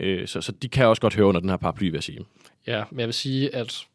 Yeah. 0.00 0.20
Øh, 0.20 0.26
så, 0.26 0.40
så 0.40 0.52
de 0.52 0.68
kan 0.68 0.86
også 0.86 1.02
godt 1.02 1.14
høre 1.14 1.26
under 1.26 1.40
den 1.40 1.50
her 1.50 1.56
paraply, 1.56 1.84
vil 1.84 1.94
jeg 1.94 2.02
sige. 2.02 2.18
Ja, 2.66 2.84
men 2.90 3.00
jeg 3.00 3.08
vil 3.08 3.14
sige, 3.14 3.54
at 3.54 3.86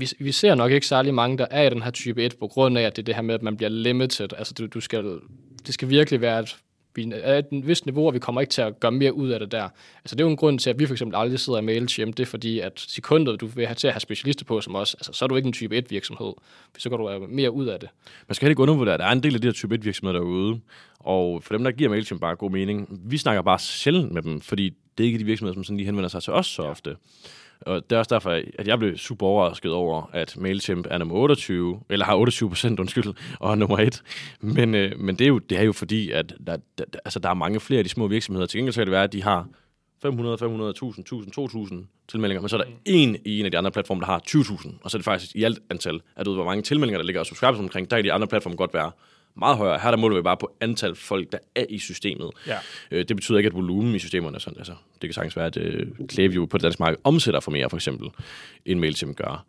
vi, 0.00 0.08
vi 0.18 0.32
ser 0.32 0.54
nok 0.54 0.72
ikke 0.72 0.86
særlig 0.86 1.14
mange, 1.14 1.38
der 1.38 1.46
er 1.50 1.62
i 1.62 1.70
den 1.70 1.82
her 1.82 1.90
type 1.90 2.24
1, 2.24 2.36
på 2.40 2.48
grund 2.48 2.78
af, 2.78 2.82
at 2.82 2.96
det 2.96 3.02
er 3.02 3.04
det 3.04 3.14
her 3.14 3.22
med, 3.22 3.34
at 3.34 3.42
man 3.42 3.56
bliver 3.56 3.70
limited. 3.70 4.28
Altså, 4.38 4.54
du, 4.54 4.66
du 4.66 4.80
skal, 4.80 5.18
det 5.66 5.74
skal 5.74 5.88
virkelig 5.88 6.20
være, 6.20 6.38
at 6.38 6.56
vi 6.94 7.12
er 7.14 7.38
et 7.38 7.46
vist 7.50 7.86
niveau, 7.86 8.06
og 8.06 8.14
vi 8.14 8.18
kommer 8.18 8.40
ikke 8.40 8.50
til 8.50 8.62
at 8.62 8.80
gøre 8.80 8.92
mere 8.92 9.12
ud 9.12 9.28
af 9.28 9.40
det 9.40 9.52
der. 9.52 9.68
Altså, 10.04 10.16
det 10.16 10.20
er 10.20 10.24
jo 10.24 10.30
en 10.30 10.36
grund 10.36 10.58
til, 10.58 10.70
at 10.70 10.78
vi 10.78 10.86
for 10.86 10.94
eksempel 10.94 11.16
aldrig 11.16 11.40
sidder 11.40 11.58
i 11.58 11.62
MailChimp. 11.62 12.16
Det 12.16 12.22
er 12.22 12.26
fordi, 12.26 12.60
at 12.60 12.72
sekundet, 12.88 13.40
du 13.40 13.46
vil 13.46 13.66
have 13.66 13.74
til 13.74 13.86
at 13.86 13.92
have 13.92 14.00
specialister 14.00 14.44
på 14.44 14.60
som 14.60 14.74
os, 14.74 14.94
altså, 14.94 15.12
så 15.12 15.24
er 15.24 15.26
du 15.26 15.36
ikke 15.36 15.46
en 15.46 15.52
type 15.52 15.76
1 15.76 15.90
virksomhed, 15.90 16.32
for 16.72 16.80
så 16.80 16.88
går 16.88 16.96
du 16.96 17.26
mere 17.28 17.50
ud 17.50 17.66
af 17.66 17.80
det. 17.80 17.88
Man 18.28 18.34
skal 18.34 18.48
ikke 18.48 18.62
undervurdere, 18.62 18.94
at 18.94 19.00
der 19.00 19.06
er 19.06 19.12
en 19.12 19.22
del 19.22 19.34
af 19.34 19.40
de 19.40 19.46
her 19.46 19.52
type 19.52 19.74
1 19.74 19.84
virksomheder 19.84 20.18
derude, 20.18 20.60
og 20.98 21.42
for 21.42 21.54
dem, 21.54 21.64
der 21.64 21.70
giver 21.70 21.90
MailChimp 21.90 22.20
bare 22.20 22.36
god 22.36 22.50
mening, 22.50 23.00
vi 23.04 23.18
snakker 23.18 23.42
bare 23.42 23.58
sjældent 23.58 24.12
med 24.12 24.22
dem, 24.22 24.40
fordi 24.40 24.72
det 24.98 25.04
er 25.04 25.06
ikke 25.06 25.18
de 25.18 25.24
virksomheder, 25.24 25.54
som 25.54 25.64
sådan 25.64 25.76
lige 25.76 25.86
henvender 25.86 26.08
sig 26.08 26.22
til 26.22 26.32
os 26.32 26.46
så 26.46 26.62
ofte. 26.62 26.96
Og 27.60 27.90
det 27.90 27.96
er 27.96 27.98
også 27.98 28.14
derfor, 28.14 28.30
at 28.58 28.68
jeg 28.68 28.78
blev 28.78 28.96
super 28.96 29.26
overrasket 29.26 29.72
over, 29.72 30.10
at 30.12 30.36
MailChimp 30.36 30.86
er 30.90 30.98
nummer 30.98 31.14
28, 31.14 31.80
eller 31.90 32.06
har 32.06 32.16
28 32.16 32.48
procent, 32.48 32.80
undskyld, 32.80 33.14
og 33.40 33.50
er 33.50 33.54
nummer 33.54 33.78
1. 33.78 34.02
Men, 34.40 34.74
øh, 34.74 34.98
men 34.98 35.18
det, 35.18 35.24
er 35.24 35.28
jo, 35.28 35.38
det 35.38 35.58
er 35.58 35.62
jo 35.62 35.72
fordi, 35.72 36.10
at 36.10 36.34
der, 36.46 36.56
der, 36.78 36.84
altså, 37.04 37.18
der 37.18 37.28
er 37.28 37.34
mange 37.34 37.60
flere 37.60 37.78
af 37.78 37.84
de 37.84 37.90
små 37.90 38.06
virksomheder. 38.06 38.46
Til 38.46 38.58
gengæld 38.58 38.72
så 38.72 38.80
kan 38.80 38.86
det 38.86 38.92
være, 38.92 39.04
at 39.04 39.12
de 39.12 39.22
har 39.22 39.48
500, 40.02 40.38
500, 40.38 40.70
1000, 40.70 41.02
1000, 41.02 41.32
2000 41.32 41.86
tilmeldinger, 42.08 42.40
men 42.40 42.48
så 42.48 42.56
er 42.56 42.62
der 42.62 42.70
en 42.84 43.16
i 43.24 43.40
en 43.40 43.44
af 43.44 43.50
de 43.50 43.58
andre 43.58 43.70
platforme, 43.70 44.00
der 44.00 44.06
har 44.06 44.22
20.000, 44.28 44.74
og 44.82 44.90
så 44.90 44.96
er 44.96 44.98
det 44.98 45.04
faktisk 45.04 45.36
i 45.36 45.42
alt 45.42 45.58
antal, 45.70 46.00
at 46.16 46.26
ved, 46.26 46.34
hvor 46.34 46.44
mange 46.44 46.62
tilmeldinger, 46.62 46.98
der 46.98 47.04
ligger 47.04 47.20
og 47.20 47.26
subscribers 47.26 47.58
omkring, 47.58 47.90
der 47.90 47.96
kan 47.96 48.04
de 48.04 48.12
andre 48.12 48.26
platforme 48.26 48.56
godt 48.56 48.74
være 48.74 48.90
meget 49.38 49.56
højere. 49.56 49.78
Her 49.78 49.90
der 49.90 49.98
måler 49.98 50.16
vi 50.16 50.22
bare 50.22 50.36
på 50.36 50.56
antal 50.60 50.94
folk, 50.94 51.32
der 51.32 51.38
er 51.54 51.64
i 51.68 51.78
systemet. 51.78 52.30
Ja. 52.46 52.56
Øh, 52.90 53.04
det 53.08 53.16
betyder 53.16 53.38
ikke, 53.38 53.46
at 53.46 53.54
volumen 53.54 53.94
i 53.94 53.98
systemerne 53.98 54.40
sådan, 54.40 54.58
altså, 54.58 54.72
det 55.02 55.08
kan 55.08 55.12
sagtens 55.12 55.36
være, 55.36 55.46
at 55.46 55.56
øh, 55.56 55.86
Klaviyo 56.08 56.44
på 56.44 56.58
det 56.58 56.64
danske 56.64 56.82
marked 56.82 56.98
omsætter 57.04 57.40
for 57.40 57.50
mere, 57.50 57.70
for 57.70 57.76
eksempel, 57.76 58.08
end 58.66 58.80
MailChimp 58.80 59.16
gør. 59.16 59.44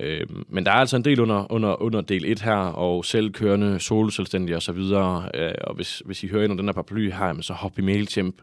Øh, 0.00 0.26
men 0.48 0.66
der 0.66 0.72
er 0.72 0.76
altså 0.76 0.96
en 0.96 1.04
del 1.04 1.20
under, 1.20 1.52
under, 1.52 1.82
under 1.82 2.00
del 2.00 2.24
1 2.32 2.40
her, 2.40 2.56
og 2.56 3.04
selvkørende, 3.04 3.80
solselvstændige 3.80 4.56
osv., 4.56 4.76
øh, 4.76 5.52
og 5.60 5.74
hvis, 5.74 6.02
hvis 6.04 6.24
I 6.24 6.28
hører 6.28 6.42
ind 6.44 6.52
under 6.52 6.62
den 6.62 6.68
her 6.68 6.72
paraply 6.72 7.10
her, 7.10 7.40
så 7.40 7.52
hop 7.52 7.78
i 7.78 7.82
MailChimp. 7.82 8.36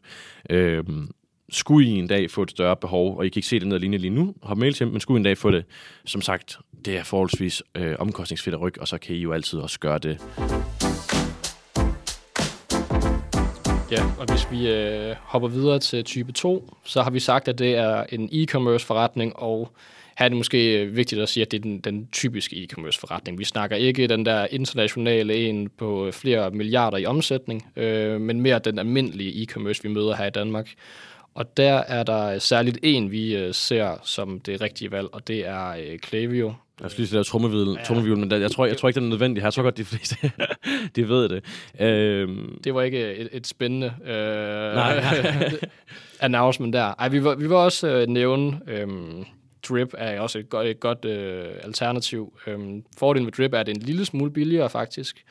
Øh, 0.50 0.84
skulle 1.52 1.88
I 1.88 1.92
en 1.92 2.08
dag 2.08 2.32
få 2.32 2.44
et 2.44 2.52
større 2.52 2.76
behov, 2.76 3.18
og 3.18 3.26
I 3.26 3.30
kan 3.30 3.40
ikke 3.40 3.48
se 3.48 3.60
det 3.60 3.68
ned 3.68 3.76
ad 3.76 3.82
linje 3.82 3.98
lige 3.98 4.12
nu, 4.12 4.34
hop 4.44 4.58
til, 4.76 4.88
men 4.88 5.00
skulle 5.00 5.18
I 5.18 5.20
en 5.20 5.24
dag 5.24 5.38
få 5.38 5.52
det, 5.52 5.66
som 6.06 6.22
sagt, 6.22 6.58
det 6.86 6.98
er 6.98 7.04
forholdsvis 7.04 7.64
øh, 7.76 7.96
omkostningsfedt 8.00 8.56
at 8.56 8.62
rykke, 8.62 8.82
og 8.82 8.88
så 8.88 8.98
kan 8.98 9.16
I 9.16 9.20
jo 9.20 9.34
altid 9.34 9.60
også 9.60 9.80
gøre 9.80 9.98
det. 9.98 10.22
Ja, 13.92 14.04
og 14.20 14.26
hvis 14.32 14.52
vi 14.52 14.70
øh, 14.72 15.16
hopper 15.22 15.48
videre 15.48 15.80
til 15.80 16.04
type 16.04 16.32
2, 16.32 16.76
så 16.84 17.02
har 17.02 17.10
vi 17.10 17.20
sagt, 17.20 17.48
at 17.48 17.60
det 17.60 17.76
er 17.76 18.04
en 18.10 18.30
e-commerce 18.32 18.86
forretning, 18.86 19.36
og 19.36 19.72
her 20.18 20.26
er 20.26 20.30
det 20.30 20.38
måske 20.38 20.82
øh, 20.82 20.96
vigtigt 20.96 21.22
at 21.22 21.30
sige, 21.30 21.42
at 21.42 21.52
det 21.52 21.58
er 21.58 21.62
den, 21.62 21.80
den 21.80 22.08
typiske 22.12 22.56
e-commerce 22.56 23.00
forretning. 23.00 23.40
Vi 23.40 23.44
snakker 23.44 23.76
ikke 23.76 24.08
den 24.08 24.26
der 24.26 24.48
internationale 24.52 25.36
en 25.36 25.70
på 25.78 26.06
øh, 26.06 26.14
flere 26.14 26.52
milliarder 26.52 26.98
i 26.98 27.06
omsætning, 27.06 27.68
øh, 27.76 28.22
men 28.22 28.42
mere 28.42 28.60
den 28.60 28.80
almindelige 28.80 29.44
e-commerce, 29.44 29.80
vi 29.84 29.90
møder 29.90 30.16
her 30.16 30.26
i 30.26 30.30
Danmark. 30.30 30.74
Og 31.34 31.58
der 31.58 31.74
er 31.74 32.04
der 32.04 32.40
særligt 32.40 32.80
en, 32.84 33.12
vi 33.12 33.36
øh, 33.36 33.54
ser 33.54 34.00
som 34.04 34.40
det 34.40 34.62
rigtige 34.62 34.92
valg, 34.92 35.08
og 35.12 35.28
det 35.28 35.48
er 35.48 35.70
øh, 35.70 36.00
Klaviyo. 36.00 36.54
Jeg 36.82 36.92
skal 36.92 37.02
lige 37.02 37.10
sige 37.10 37.24
trummevivl, 37.24 37.76
ja. 37.78 37.84
trummevivl, 37.84 38.18
men 38.18 38.32
jeg 38.32 38.52
tror, 38.52 38.66
jeg 38.66 38.78
tror 38.78 38.90
ikke, 38.90 39.00
det 39.00 39.06
er 39.06 39.10
nødvendigt 39.10 39.44
her. 39.44 39.50
Så 39.50 39.62
godt, 39.62 39.78
de 39.78 39.86
fleste 39.86 40.32
de 40.96 41.10
ved 41.10 41.30
det. 41.30 41.44
Øhm. 41.80 42.60
Det 42.64 42.74
var 42.74 42.82
ikke 42.82 43.16
et, 43.16 43.30
et 43.32 43.48
spændende 43.48 43.94
øh, 44.06 44.76
nej, 44.76 45.04
announcement 46.20 46.74
der. 46.74 46.94
Ej, 47.00 47.08
vi 47.08 47.24
var, 47.24 47.36
vi 47.36 47.50
var 47.50 47.56
også 47.56 47.88
øh, 47.88 48.08
nævne, 48.08 48.60
øh, 48.68 48.88
Drip 49.70 49.94
er 49.98 50.20
også 50.20 50.40
et 50.40 50.50
godt, 50.50 50.68
et 50.68 50.80
godt 50.80 51.06
øh, 51.06 51.46
alternativ. 51.64 52.40
Øh, 52.48 52.60
fordelen 52.98 53.26
med 53.26 53.32
Drip 53.32 53.54
er, 53.54 53.60
at 53.60 53.66
det 53.66 53.72
er 53.72 53.80
en 53.80 53.86
lille 53.86 54.06
smule 54.06 54.32
billigere 54.32 54.70
faktisk. 54.70 55.26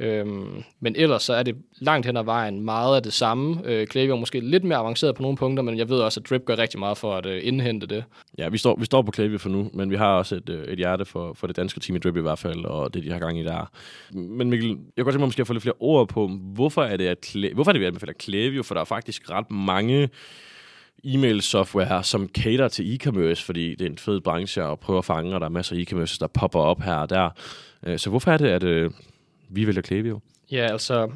Øhm, 0.00 0.62
men 0.80 0.96
ellers 0.96 1.22
så 1.22 1.34
er 1.34 1.42
det 1.42 1.56
langt 1.80 2.06
hen 2.06 2.16
ad 2.16 2.24
vejen 2.24 2.60
meget 2.60 2.96
af 2.96 3.02
det 3.02 3.12
samme. 3.12 3.60
Øh, 3.64 3.86
Klaviyo 3.86 4.14
er 4.14 4.18
måske 4.18 4.40
lidt 4.40 4.64
mere 4.64 4.78
avanceret 4.78 5.14
på 5.14 5.22
nogle 5.22 5.36
punkter, 5.36 5.62
men 5.62 5.78
jeg 5.78 5.88
ved 5.88 5.98
også, 6.00 6.20
at 6.20 6.30
Drip 6.30 6.44
gør 6.44 6.58
rigtig 6.58 6.78
meget 6.78 6.98
for 6.98 7.14
at 7.14 7.26
øh, 7.26 7.40
indhente 7.44 7.86
det. 7.86 8.04
Ja, 8.38 8.48
vi 8.48 8.58
står, 8.58 8.76
vi 8.78 8.84
står 8.84 9.02
på 9.02 9.10
Klaviyo 9.10 9.38
for 9.38 9.48
nu, 9.48 9.70
men 9.74 9.90
vi 9.90 9.96
har 9.96 10.14
også 10.14 10.34
et, 10.34 10.48
øh, 10.48 10.64
et 10.64 10.78
hjerte 10.78 11.04
for, 11.04 11.32
for 11.34 11.46
det 11.46 11.56
danske 11.56 11.80
team 11.80 11.96
i 11.96 11.98
Drip 11.98 12.16
i 12.16 12.20
hvert 12.20 12.38
fald, 12.38 12.64
og 12.64 12.94
det, 12.94 13.04
de 13.04 13.12
har 13.12 13.18
gang 13.18 13.40
i 13.40 13.44
der. 13.44 13.70
Men 14.12 14.50
Mikkel, 14.50 14.68
jeg 14.68 14.76
kunne 14.76 15.04
godt 15.04 15.12
tænke 15.12 15.18
mig 15.18 15.26
måske 15.26 15.40
at 15.40 15.46
få 15.46 15.52
lidt 15.52 15.62
flere 15.62 15.76
ord 15.80 16.08
på, 16.08 16.30
hvorfor 16.54 16.82
er 16.82 16.96
det, 16.96 17.06
at 17.06 17.18
Kla- 17.26 17.54
hvorfor 17.54 17.70
er 17.70 17.72
det, 17.72 17.80
vi 17.80 17.86
anbefaler 17.86 18.12
Klaviyo, 18.12 18.62
for 18.62 18.74
der 18.74 18.80
er 18.80 18.84
faktisk 18.84 19.30
ret 19.30 19.50
mange 19.50 20.08
e-mail 21.04 21.42
software, 21.42 21.86
her, 21.86 22.02
som 22.02 22.28
cater 22.28 22.68
til 22.68 22.94
e-commerce, 22.94 23.44
fordi 23.44 23.70
det 23.70 23.80
er 23.80 23.90
en 23.90 23.98
fed 23.98 24.20
branche 24.20 24.62
at 24.62 24.80
prøve 24.80 24.98
at 24.98 25.04
fange, 25.04 25.34
og 25.34 25.40
der 25.40 25.46
er 25.46 25.50
masser 25.50 25.76
af 25.76 25.80
e-commerce, 25.80 26.16
der 26.20 26.26
popper 26.26 26.60
op 26.60 26.82
her 26.82 26.94
og 26.94 27.10
der. 27.10 27.30
Øh, 27.86 27.98
så 27.98 28.10
hvorfor 28.10 28.30
er 28.30 28.36
det, 28.36 28.48
at 28.48 28.64
øh, 28.64 28.90
vi 29.48 29.66
vælger 29.66 29.82
Klaviyo? 29.82 30.20
Ja, 30.50 30.66
altså, 30.72 31.10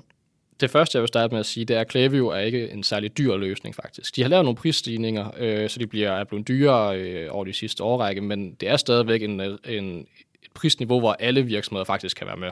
det 0.60 0.70
første, 0.70 0.96
jeg 0.96 1.02
vil 1.02 1.08
starte 1.08 1.32
med 1.32 1.40
at 1.40 1.46
sige, 1.46 1.64
det 1.64 1.76
er, 1.76 1.80
at 1.80 1.88
Klaviyo 1.88 2.28
er 2.28 2.38
ikke 2.38 2.70
en 2.70 2.82
særlig 2.82 3.18
dyr 3.18 3.36
løsning, 3.36 3.74
faktisk. 3.74 4.16
De 4.16 4.22
har 4.22 4.28
lavet 4.28 4.44
nogle 4.44 4.56
prisstigninger, 4.56 5.30
øh, 5.38 5.70
så 5.70 5.78
de 5.78 5.86
bliver, 5.86 6.10
er 6.10 6.24
blevet 6.24 6.48
dyrere 6.48 6.98
øh, 6.98 7.28
over 7.30 7.44
de 7.44 7.52
sidste 7.52 7.82
årrække, 7.82 8.20
men 8.20 8.54
det 8.54 8.68
er 8.68 8.76
stadigvæk 8.76 9.22
en, 9.22 9.40
en, 9.40 9.98
et 10.42 10.50
prisniveau, 10.54 11.00
hvor 11.00 11.12
alle 11.12 11.42
virksomheder 11.42 11.84
faktisk 11.84 12.16
kan 12.16 12.26
være 12.26 12.36
med. 12.36 12.50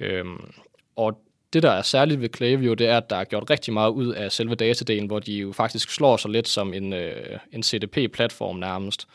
Øhm, 0.00 0.50
og 0.96 1.20
det, 1.52 1.62
der 1.62 1.70
er 1.70 1.82
særligt 1.82 2.20
ved 2.20 2.28
Klaviyo, 2.28 2.74
det 2.74 2.88
er, 2.88 2.96
at 2.96 3.10
der 3.10 3.16
er 3.16 3.24
gjort 3.24 3.50
rigtig 3.50 3.74
meget 3.74 3.90
ud 3.90 4.12
af 4.12 4.32
selve 4.32 4.54
datadelen, 4.54 5.06
hvor 5.06 5.18
de 5.18 5.32
jo 5.32 5.52
faktisk 5.52 5.90
slår 5.90 6.16
sig 6.16 6.30
lidt 6.30 6.48
som 6.48 6.74
en, 6.74 6.92
øh, 6.92 7.38
en 7.52 7.62
CDP-platform 7.62 8.56
nærmest. 8.56 9.08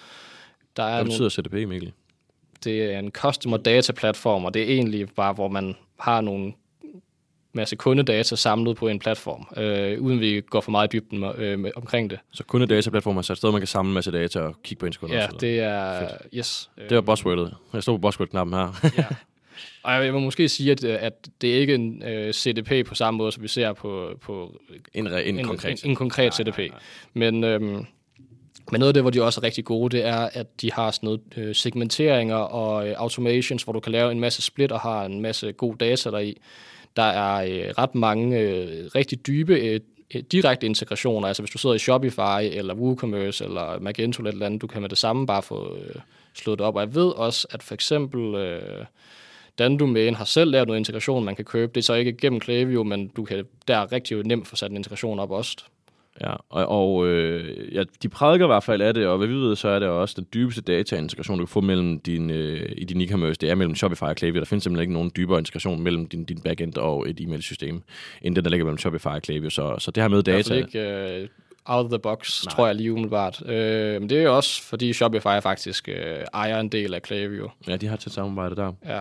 Der 0.78 0.84
er 0.84 0.96
Hvad 0.96 1.06
betyder 1.06 1.30
CDP, 1.30 1.54
Mikkel? 1.54 1.94
Det 2.64 2.94
er 2.94 3.00
en 3.00 3.12
customer 3.12 3.58
data 3.58 3.94
platform, 3.94 4.46
og 4.46 4.54
det 4.54 4.62
er 4.62 4.66
egentlig 4.66 5.10
bare, 5.16 5.34
hvor 5.34 5.48
man 5.48 5.76
har 6.00 6.22
nogle 6.22 6.54
masse 7.54 7.76
kundedata 7.76 8.36
samlet 8.36 8.78
på 8.78 8.88
en 8.88 9.00
platform, 9.00 9.48
øh, 9.58 10.02
uden 10.02 10.20
vi 10.20 10.42
går 10.42 10.62
for 10.62 10.72
meget 10.72 10.94
i 10.94 10.98
dybden 10.98 11.24
øh, 11.24 11.60
med, 11.60 11.72
omkring 11.76 12.10
det. 12.10 12.20
Så 12.32 12.44
kundedata-platform 12.44 13.18
er 13.18 13.22
så 13.22 13.34
et 13.34 13.38
sted, 13.38 13.52
man 13.52 13.62
kan 13.62 13.68
samle 13.68 13.90
en 13.90 13.94
masse 13.94 14.12
data 14.12 14.40
og 14.40 14.56
kigge 14.64 14.80
på 14.80 14.86
ens 14.86 14.98
kunder? 14.98 15.16
Ja, 15.16 15.28
det 15.40 15.60
er... 15.60 16.00
Fedt. 16.00 16.12
Yes. 16.34 16.70
Det 16.90 16.96
var 16.96 17.02
buzzwordet. 17.02 17.56
Jeg 17.74 17.84
stod 17.84 18.00
på 18.00 18.02
buzzword-knappen 18.08 18.56
her. 18.56 18.90
ja. 18.98 19.06
Og 19.84 19.94
jeg 19.94 20.14
vil 20.14 20.22
måske 20.22 20.50
sige, 20.50 20.72
at, 20.72 20.84
at 20.84 21.30
det 21.42 21.56
er 21.56 21.60
ikke 21.60 21.76
en 21.76 22.04
øh, 22.04 22.34
CDP 22.34 22.88
på 22.88 22.96
samme 22.96 23.18
måde, 23.18 23.32
som 23.32 23.44
vi 23.44 23.48
ser 23.48 23.74
på, 23.74 24.18
på 24.22 24.60
en, 24.94 25.08
en, 25.08 25.40
en 25.40 25.46
konkret, 25.46 25.84
en, 25.84 25.90
en 25.90 25.96
konkret 25.96 26.40
nej, 26.40 26.52
CDP. 26.52 26.58
Nej, 26.58 26.68
nej. 26.68 26.80
Men, 27.14 27.44
øhm, 27.44 27.86
men 28.74 28.80
noget 28.80 28.90
af 28.90 28.94
det, 28.94 29.04
hvor 29.04 29.10
de 29.10 29.24
også 29.24 29.40
er 29.40 29.44
rigtig 29.44 29.66
gode, 29.66 29.98
det 29.98 30.06
er, 30.06 30.30
at 30.34 30.62
de 30.62 30.72
har 30.72 30.92
sådan 30.92 31.08
noget 31.08 31.22
øh, 31.38 31.56
segmenteringer 31.56 32.36
og 32.36 32.88
øh, 32.88 32.96
automations, 32.98 33.64
hvor 33.64 33.74
du 33.74 33.80
kan 33.80 33.92
lave 33.92 34.12
en 34.12 34.20
masse 34.20 34.42
split 34.42 34.72
og 34.72 34.80
har 34.80 35.06
en 35.06 35.22
masse 35.22 35.52
god 35.52 35.76
data 35.76 36.10
deri. 36.12 36.42
Der 36.96 37.04
er 37.04 37.44
øh, 37.44 37.74
ret 37.78 37.96
mange 37.96 38.40
øh, 38.40 38.86
rigtig 38.96 39.28
dybe 39.28 39.56
øh, 39.56 39.80
øh, 40.16 40.22
direkte 40.32 40.66
integrationer. 40.66 41.28
Altså 41.28 41.44
hvis 41.44 41.52
du 41.52 41.58
sidder 41.58 41.76
i 41.76 41.80
Shopify 41.80 42.58
eller 42.58 42.74
WooCommerce 42.74 43.46
eller 43.46 43.80
Magento 43.80 44.22
eller 44.22 44.30
et 44.30 44.34
eller 44.34 44.46
andet, 44.46 44.62
du 44.62 44.68
kan 44.68 44.82
med 44.82 44.90
det 44.90 44.98
samme 44.98 45.28
bare 45.28 45.44
få 45.44 45.78
øh, 45.78 45.96
slået 46.34 46.60
det 46.60 46.68
op. 46.68 46.76
Og 46.76 46.82
jeg 46.82 46.96
ved 46.96 47.10
også, 47.10 47.48
at 47.52 47.64
for 47.64 47.74
eksempel... 47.74 48.36
Øh, 48.36 48.86
har 50.16 50.26
selv 50.26 50.52
lavet 50.52 50.68
noget 50.68 50.80
integration, 50.80 51.26
man 51.26 51.36
kan 51.36 51.46
købe. 51.46 51.72
Det 51.76 51.82
er 51.82 51.84
så 51.84 51.94
ikke 51.94 52.14
gennem 52.14 52.40
Klaviyo, 52.40 52.84
men 52.84 53.08
du 53.08 53.24
kan 53.24 53.46
der 53.68 53.92
rigtig 53.92 54.24
nemt 54.24 54.48
få 54.48 54.56
sat 54.56 54.72
en 54.72 54.78
integration 54.78 55.20
op 55.20 55.32
også. 55.32 55.58
Ja, 56.22 56.34
og, 56.50 56.66
og 56.66 57.08
øh, 57.08 57.74
ja, 57.76 57.84
de 58.04 58.10
prædiker 58.10 58.46
i 58.46 58.48
hvert 58.48 58.64
fald 58.64 58.82
af 58.82 58.94
det, 58.94 59.08
og 59.08 59.18
hvad 59.18 59.28
vi 59.28 59.34
ved, 59.34 59.56
så 59.56 59.68
er 59.68 59.80
det 59.80 59.88
også 59.88 60.16
den 60.18 60.28
dybeste 60.34 60.62
dataintegration, 60.62 61.38
du 61.38 61.46
kan 61.46 61.52
få 61.52 61.62
mellem 61.62 62.00
din, 62.00 62.30
øh, 62.30 62.70
i 62.78 62.86
din 62.86 63.02
e-commerce. 63.02 63.38
Det 63.42 63.50
er 63.50 63.56
mellem 63.56 63.76
Shopify 63.76 64.04
og 64.04 64.16
Klaviyo. 64.16 64.40
Der 64.40 64.46
findes 64.46 64.64
simpelthen 64.64 64.84
ikke 64.84 64.94
nogen 64.94 65.12
dybere 65.18 65.40
integration 65.40 65.82
mellem 65.82 66.08
din, 66.08 66.26
din 66.26 66.42
backend 66.42 66.78
og 66.78 67.10
et 67.10 67.20
e-mailsystem, 67.22 67.84
end 68.22 68.36
den, 68.36 68.44
der 68.44 68.50
ligger 68.50 68.66
mellem 68.66 68.78
Shopify 68.78 69.06
og 69.06 69.22
Klaviyo. 69.22 69.50
Så, 69.50 69.76
så 69.80 69.92
det 69.92 70.04
her 70.04 70.08
med 70.08 70.24
data... 70.24 70.56
Det 70.56 70.76
er 70.76 71.06
ikke, 71.06 71.22
øh, 71.22 71.28
out 71.66 71.86
of 71.86 71.90
the 71.90 72.00
box, 72.00 72.46
Nej. 72.46 72.56
tror 72.56 72.66
jeg 72.68 72.76
lige 72.76 72.92
umiddelbart. 72.92 73.42
Øh, 73.46 74.02
men 74.02 74.10
det 74.10 74.18
er 74.18 74.24
jo 74.24 74.36
også, 74.36 74.64
fordi 74.64 74.94
Shopify 74.94 75.42
faktisk 75.44 75.90
øh, 75.90 76.18
ejer 76.34 76.60
en 76.60 76.70
del 76.70 76.94
af 76.94 77.02
Klaviyo. 77.02 77.50
Ja, 77.68 77.76
de 77.78 77.88
har 77.88 77.96
til 77.96 78.12
samarbejde 78.12 78.56
der. 78.56 78.72
Ja. 78.86 79.00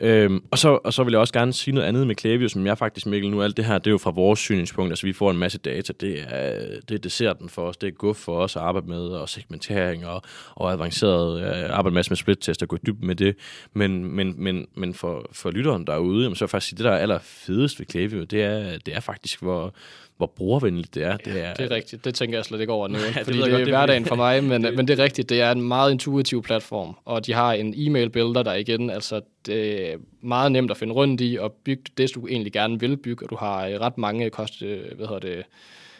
Øhm, 0.00 0.44
og, 0.50 0.58
så, 0.58 0.68
og 0.68 0.92
så 0.92 1.04
vil 1.04 1.10
jeg 1.10 1.20
også 1.20 1.32
gerne 1.32 1.52
sige 1.52 1.74
noget 1.74 1.88
andet 1.88 2.06
med 2.06 2.14
Klaviyo, 2.14 2.48
som 2.48 2.66
jeg 2.66 2.78
faktisk, 2.78 3.06
Mikkel, 3.06 3.30
nu 3.30 3.42
alt 3.42 3.56
det 3.56 3.64
her, 3.64 3.78
det 3.78 3.86
er 3.86 3.90
jo 3.90 3.98
fra 3.98 4.10
vores 4.10 4.40
synspunkt, 4.40 4.92
altså 4.92 5.06
vi 5.06 5.12
får 5.12 5.30
en 5.30 5.38
masse 5.38 5.58
data, 5.58 5.92
det 6.00 6.24
er, 6.28 6.80
det 6.88 6.94
er 6.94 6.98
desserten 6.98 7.48
for 7.48 7.62
os, 7.62 7.76
det 7.76 7.86
er 7.86 7.90
guf 7.90 8.16
for 8.16 8.36
os 8.36 8.56
at 8.56 8.62
arbejde 8.62 8.86
med, 8.86 8.98
og 9.08 9.28
segmentering, 9.28 10.06
og, 10.06 10.22
og 10.54 10.72
avanceret 10.72 11.40
øh, 11.42 11.78
arbejde 11.78 11.94
masse 11.94 12.10
med 12.10 12.16
split-test, 12.16 12.62
og 12.62 12.68
gå 12.68 12.76
dybt 12.86 13.02
med 13.02 13.14
det, 13.14 13.36
men, 13.72 14.04
men, 14.04 14.34
men, 14.36 14.66
men 14.74 14.94
for, 14.94 15.28
for 15.32 15.50
lytteren 15.50 15.86
derude, 15.86 16.22
jamen, 16.22 16.36
så 16.36 16.44
er 16.44 16.46
faktisk 16.46 16.76
det, 16.76 16.84
der 16.84 16.90
er 16.90 16.98
allerfedest 16.98 17.78
ved 17.78 17.86
Klaviyo, 17.86 18.24
det 18.24 18.42
er, 18.42 18.78
det 18.78 18.96
er 18.96 19.00
faktisk, 19.00 19.42
hvor 19.42 19.74
hvor 20.16 20.26
brugervenligt 20.26 20.94
det 20.94 21.02
er. 21.02 21.16
Det 21.16 21.32
er, 21.32 21.48
ja, 21.48 21.52
det 21.52 21.64
er 21.64 21.70
rigtigt. 21.70 22.04
Det 22.04 22.14
tænker 22.14 22.38
jeg 22.38 22.44
slet 22.44 22.60
ikke 22.60 22.72
over 22.72 22.88
nu, 22.88 22.98
ja, 23.16 23.22
fordi 23.22 23.38
det, 23.38 23.46
det 23.46 23.52
er 23.52 23.58
godt, 23.58 23.68
hverdagen 23.68 24.02
det, 24.02 24.08
for 24.08 24.16
mig, 24.16 24.44
men, 24.44 24.62
men 24.76 24.88
det 24.88 24.98
er 24.98 25.04
rigtigt. 25.04 25.28
Det 25.28 25.40
er 25.40 25.50
en 25.50 25.62
meget 25.62 25.92
intuitiv 25.92 26.42
platform, 26.42 26.96
og 27.04 27.26
de 27.26 27.32
har 27.32 27.52
en 27.52 27.74
e-mail-builder, 27.76 28.42
der 28.42 28.54
igen, 28.54 28.90
altså 28.90 29.20
det 29.46 29.92
er 29.92 29.96
meget 30.22 30.52
nemt 30.52 30.70
at 30.70 30.76
finde 30.76 30.94
rundt 30.94 31.20
i 31.20 31.38
og 31.40 31.52
bygge 31.52 31.82
det, 31.98 32.14
du 32.14 32.26
egentlig 32.26 32.52
gerne 32.52 32.80
vil 32.80 32.96
bygge, 32.96 33.26
og 33.26 33.30
du 33.30 33.36
har 33.36 33.66
øh, 33.66 33.80
ret 33.80 33.98
mange 33.98 34.30
kost, 34.30 34.62
øh, 34.62 34.96
hvad 34.96 35.06
hedder 35.06 35.20
det, 35.20 35.42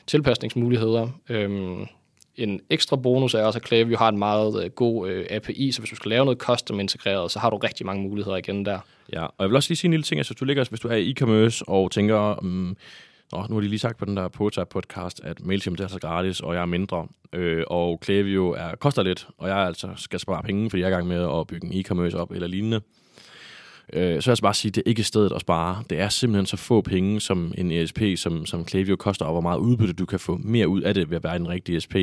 tilpasningsmuligheder. 0.07 1.09
Øhm, 1.29 1.87
en 2.37 2.61
ekstra 2.71 2.97
bonus 2.97 3.35
er 3.35 3.43
også, 3.43 3.59
at 3.59 3.63
Klaviyo 3.63 3.97
har 3.97 4.09
en 4.09 4.19
meget 4.19 4.65
øh, 4.65 4.71
god 4.71 5.09
øh, 5.09 5.27
API, 5.31 5.73
så 5.73 5.81
hvis 5.81 5.91
du 5.91 5.97
skal 5.97 6.09
lave 6.09 6.25
noget 6.25 6.39
custom 6.39 6.81
integreret, 6.81 7.31
så 7.31 7.39
har 7.39 7.51
du 7.51 7.57
rigtig 7.57 7.87
mange 7.87 8.03
muligheder 8.09 8.37
igen 8.37 8.67
der. 8.67 8.79
Ja, 9.13 9.25
og 9.25 9.35
jeg 9.39 9.49
vil 9.49 9.57
også 9.57 9.71
lige 9.71 9.77
sige 9.77 9.89
en 9.89 9.93
lille 9.93 10.05
ting, 10.05 10.19
altså 10.19 10.33
hvis 10.33 10.39
du 10.39 10.45
ligger, 10.45 10.65
hvis 10.69 10.81
du 10.81 10.89
er 10.89 10.95
i 10.95 11.15
e-commerce 11.15 11.63
og 11.67 11.91
tænker, 11.91 12.39
um, 12.43 12.77
og 13.33 13.47
nu 13.49 13.55
har 13.55 13.61
de 13.61 13.69
lige 13.69 13.79
sagt 13.79 13.99
på 13.99 14.05
den 14.05 14.17
der 14.17 14.29
Pota-podcast, 14.29 15.19
at 15.23 15.45
MailChimp 15.45 15.81
er 15.81 15.85
altså 15.85 15.99
gratis, 15.99 16.41
og 16.41 16.55
jeg 16.55 16.63
er 16.63 16.67
mindre. 16.67 17.07
Øh, 17.33 17.65
og 17.67 18.01
Klaviyo 18.01 18.51
er, 18.51 18.77
koster 18.81 19.03
lidt, 19.03 19.29
og 19.39 19.49
jeg 19.49 19.57
altså 19.57 19.89
skal 19.97 20.21
spare 20.21 20.43
penge, 20.43 20.71
fordi 20.71 20.81
jeg 20.81 20.87
er 20.87 20.91
i 20.91 20.95
gang 20.95 21.07
med 21.07 21.39
at 21.41 21.47
bygge 21.47 21.67
en 21.67 21.85
e-commerce 21.85 22.17
op 22.17 22.31
eller 22.31 22.49
lignende. 22.49 22.81
Øh, 23.93 24.23
så 24.23 24.31
jeg 24.31 24.37
skal 24.37 24.43
bare 24.43 24.55
sige, 24.55 24.71
at 24.71 24.75
det 24.75 24.83
er 24.87 24.89
ikke 24.91 25.05
stedet 25.05 25.33
at 25.33 25.41
spare. 25.41 25.83
Det 25.91 26.01
er 26.01 26.09
simpelthen 26.09 26.47
så 26.47 26.57
få 26.57 26.81
penge, 26.81 27.21
som 27.21 27.55
en 27.59 27.71
ESP, 27.73 28.01
som, 28.17 28.47
som 28.47 28.65
Klaviyo 28.65 28.97
koster, 28.97 29.25
og 29.25 29.33
hvor 29.33 29.41
meget 29.41 29.59
udbytte 29.59 29.95
du 29.95 30.07
kan 30.07 30.21
få 30.21 30.37
mere 30.37 30.69
ud 30.69 30.83
af 30.83 30.95
det 30.95 31.11
ved 31.11 31.17
at 31.17 31.25
være 31.25 31.37
en 31.37 31.49
rigtig 31.49 31.77
ESP 31.77 31.95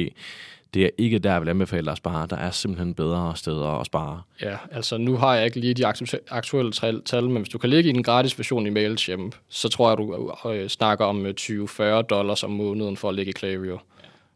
det 0.73 0.85
er 0.85 0.89
ikke 0.97 1.19
der, 1.19 1.31
jeg 1.31 1.41
vil 1.41 1.49
anbefale 1.49 1.85
dig 1.85 1.91
at 1.91 1.97
spare. 1.97 2.27
Der 2.29 2.35
er 2.35 2.51
simpelthen 2.51 2.93
bedre 2.93 3.35
steder 3.35 3.79
at 3.79 3.85
spare. 3.85 4.21
Ja, 4.41 4.57
altså 4.71 4.97
nu 4.97 5.17
har 5.17 5.35
jeg 5.35 5.45
ikke 5.45 5.59
lige 5.59 5.73
de 5.73 5.85
aktuelle 6.29 6.71
tal, 7.05 7.23
men 7.23 7.37
hvis 7.37 7.49
du 7.49 7.57
kan 7.57 7.69
ligge 7.69 7.89
i 7.89 7.93
den 7.93 8.03
gratis 8.03 8.39
version 8.39 8.67
i 8.67 8.69
MailChimp, 8.69 9.35
så 9.49 9.69
tror 9.69 9.89
jeg, 9.89 9.97
du 9.97 10.33
øh, 10.49 10.69
snakker 10.69 11.05
om 11.05 11.25
20-40 11.25 11.83
øh, 11.83 12.03
dollars 12.09 12.43
om 12.43 12.51
måneden 12.51 12.97
for 12.97 13.09
at 13.09 13.15
ligge 13.15 13.29
i 13.29 13.33
Klaviyo. 13.33 13.79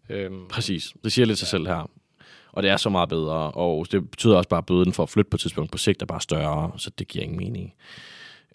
Øhm, 0.10 0.48
Præcis. 0.50 0.94
Det 1.04 1.12
siger 1.12 1.26
lidt 1.26 1.40
sig 1.40 1.48
selv 1.48 1.68
her. 1.68 1.90
Og 2.52 2.64
det 2.64 2.72
er 2.72 2.78
så 2.78 2.90
meget 2.90 3.10
bedre, 3.10 3.52
og 3.52 3.92
det 3.92 4.12
betyder 4.12 4.38
også 4.38 4.50
bare, 4.50 4.58
at 4.58 4.66
bøden 4.66 4.94
for 4.94 5.04
at 5.04 5.10
flytte 5.10 5.30
på 5.30 5.36
et 5.36 5.42
tidspunkt 5.42 5.72
på 5.72 5.78
sigt 5.78 6.02
er 6.02 6.06
bare 6.06 6.22
større, 6.22 6.72
så 6.78 6.92
det 7.00 7.08
giver 7.08 7.24
ingen 7.24 7.38
mening. 7.38 7.74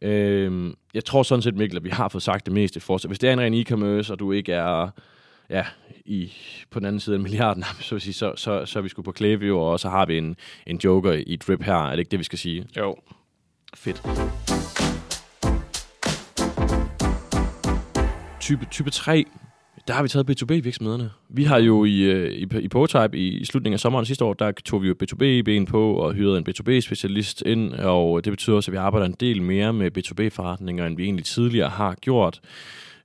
Øhm, 0.03 0.75
jeg 0.95 1.05
tror 1.05 1.23
sådan 1.23 1.43
set, 1.43 1.57
Mikkel, 1.57 1.77
at 1.77 1.85
vi 1.85 1.89
har 1.89 2.09
fået 2.09 2.23
sagt 2.23 2.47
det 2.47 2.55
meste. 2.55 2.81
For, 2.81 3.07
hvis 3.07 3.19
det 3.19 3.29
er 3.29 3.33
en 3.33 3.41
ren 3.41 3.55
e-commerce, 3.55 4.13
og 4.13 4.19
du 4.19 4.33
ikke 4.33 4.53
er 4.53 4.89
ja, 5.51 5.65
i, 6.05 6.33
på 6.71 6.79
den 6.79 6.87
anden 6.87 7.01
side 7.01 7.15
af 7.15 7.19
en 7.19 7.23
milliard, 7.23 7.59
så, 7.81 7.99
sige, 7.99 8.15
så, 8.15 8.33
så, 8.37 8.67
så 8.67 8.79
er 8.79 8.83
vi 8.83 8.89
sgu 8.89 9.03
på 9.03 9.13
Klaviyo, 9.13 9.61
og 9.61 9.81
så 9.81 9.89
har 9.89 10.07
vi 10.07 10.19
en, 10.19 10.37
en 10.67 10.81
joker 10.85 11.13
i 11.13 11.37
drip 11.37 11.63
her. 11.63 11.75
Er 11.75 11.91
det 11.91 11.99
ikke 11.99 12.11
det, 12.11 12.19
vi 12.19 12.25
skal 12.25 12.39
sige? 12.39 12.67
Jo. 12.77 12.97
Fedt. 13.75 14.03
Type, 18.41 18.67
type 18.71 18.91
3, 18.91 19.25
der 19.89 19.95
har 19.95 20.03
vi 20.03 20.09
taget 20.09 20.31
B2B-virksomhederne. 20.31 21.11
Vi 21.29 21.45
har 21.45 21.59
jo 21.59 21.85
i, 21.85 22.01
øh, 22.01 22.33
i, 22.33 22.47
i 22.61 22.69
Prototype 22.69 23.19
i, 23.19 23.29
i 23.29 23.45
slutningen 23.45 23.75
af 23.75 23.81
sommeren 23.81 24.07
sidste 24.07 24.25
år, 24.25 24.35
der 24.35 24.53
tog 24.65 24.83
vi 24.83 24.89
jo 24.89 24.95
B2B-ben 25.03 25.67
på 25.67 25.95
og 25.95 26.13
hyrede 26.13 26.39
en 26.39 26.47
B2B-specialist 26.49 27.43
ind, 27.47 27.73
og 27.75 28.25
det 28.25 28.33
betyder 28.33 28.57
også, 28.57 28.71
at 28.71 28.73
vi 28.73 28.77
arbejder 28.77 29.07
en 29.07 29.17
del 29.21 29.43
mere 29.43 29.73
med 29.73 29.99
B2B-forretninger, 29.99 30.87
end 30.87 30.97
vi 30.97 31.05
egentlig 31.05 31.25
tidligere 31.25 31.69
har 31.69 31.95
gjort. 31.95 32.41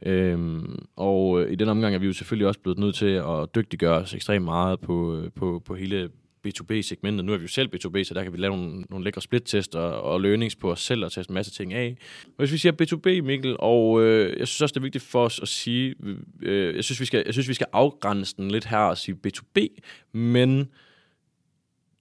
Øhm, 0.06 0.86
og 0.96 1.42
øh, 1.42 1.52
i 1.52 1.56
den 1.56 1.70
omgang 1.70 1.96
er 1.96 2.00
vi 2.00 2.06
jo 2.06 2.14
selvfølgelig 2.14 2.48
også 2.48 2.60
blevet 2.60 2.80
nødt 2.80 2.96
til 2.96 3.06
at 3.06 3.56
dygtiggøre 3.56 3.98
os 3.98 4.14
ekstremt 4.14 4.46
meget 4.46 4.80
på, 4.80 5.16
øh, 5.16 5.32
på, 5.36 5.62
på 5.66 5.76
hele 5.76 6.10
B2B-segmentet. 6.48 7.26
Nu 7.26 7.34
er 7.34 7.38
vi 7.38 7.42
jo 7.42 7.48
selv 7.48 7.70
B2B, 7.76 8.04
så 8.04 8.14
der 8.14 8.24
kan 8.24 8.34
vi 8.34 8.38
lave 8.38 8.58
nogle, 8.58 8.82
nogle 8.82 9.06
lækre 9.06 9.22
split-test 9.22 9.76
og, 9.76 10.02
og 10.02 10.22
learnings 10.22 10.56
på 10.56 10.72
os 10.72 10.80
selv 10.80 11.06
og 11.06 11.12
teste 11.12 11.32
en 11.32 11.34
masse 11.34 11.52
ting 11.52 11.74
af. 11.74 11.98
Og 12.26 12.36
hvis 12.38 12.52
vi 12.52 12.58
siger 12.58 12.74
B2B, 12.82 13.22
Mikkel, 13.22 13.56
og 13.60 14.04
øh, 14.04 14.40
jeg 14.40 14.48
synes 14.48 14.62
også, 14.62 14.74
det 14.74 14.80
er 14.80 14.84
vigtigt 14.84 15.04
for 15.04 15.26
os 15.26 15.40
at 15.40 15.48
sige, 15.48 15.96
øh, 16.42 16.76
jeg, 16.76 16.84
synes, 16.84 17.00
vi 17.00 17.06
skal, 17.06 17.24
jeg 17.26 17.34
synes, 17.34 17.50
vi 17.50 17.54
skal 17.54 17.68
afgrænse 17.74 18.36
den 18.38 18.52
lidt 18.52 18.66
her 18.66 18.78
og 18.78 18.98
sige 18.98 19.18
B2B, 19.28 19.68
men 20.12 20.70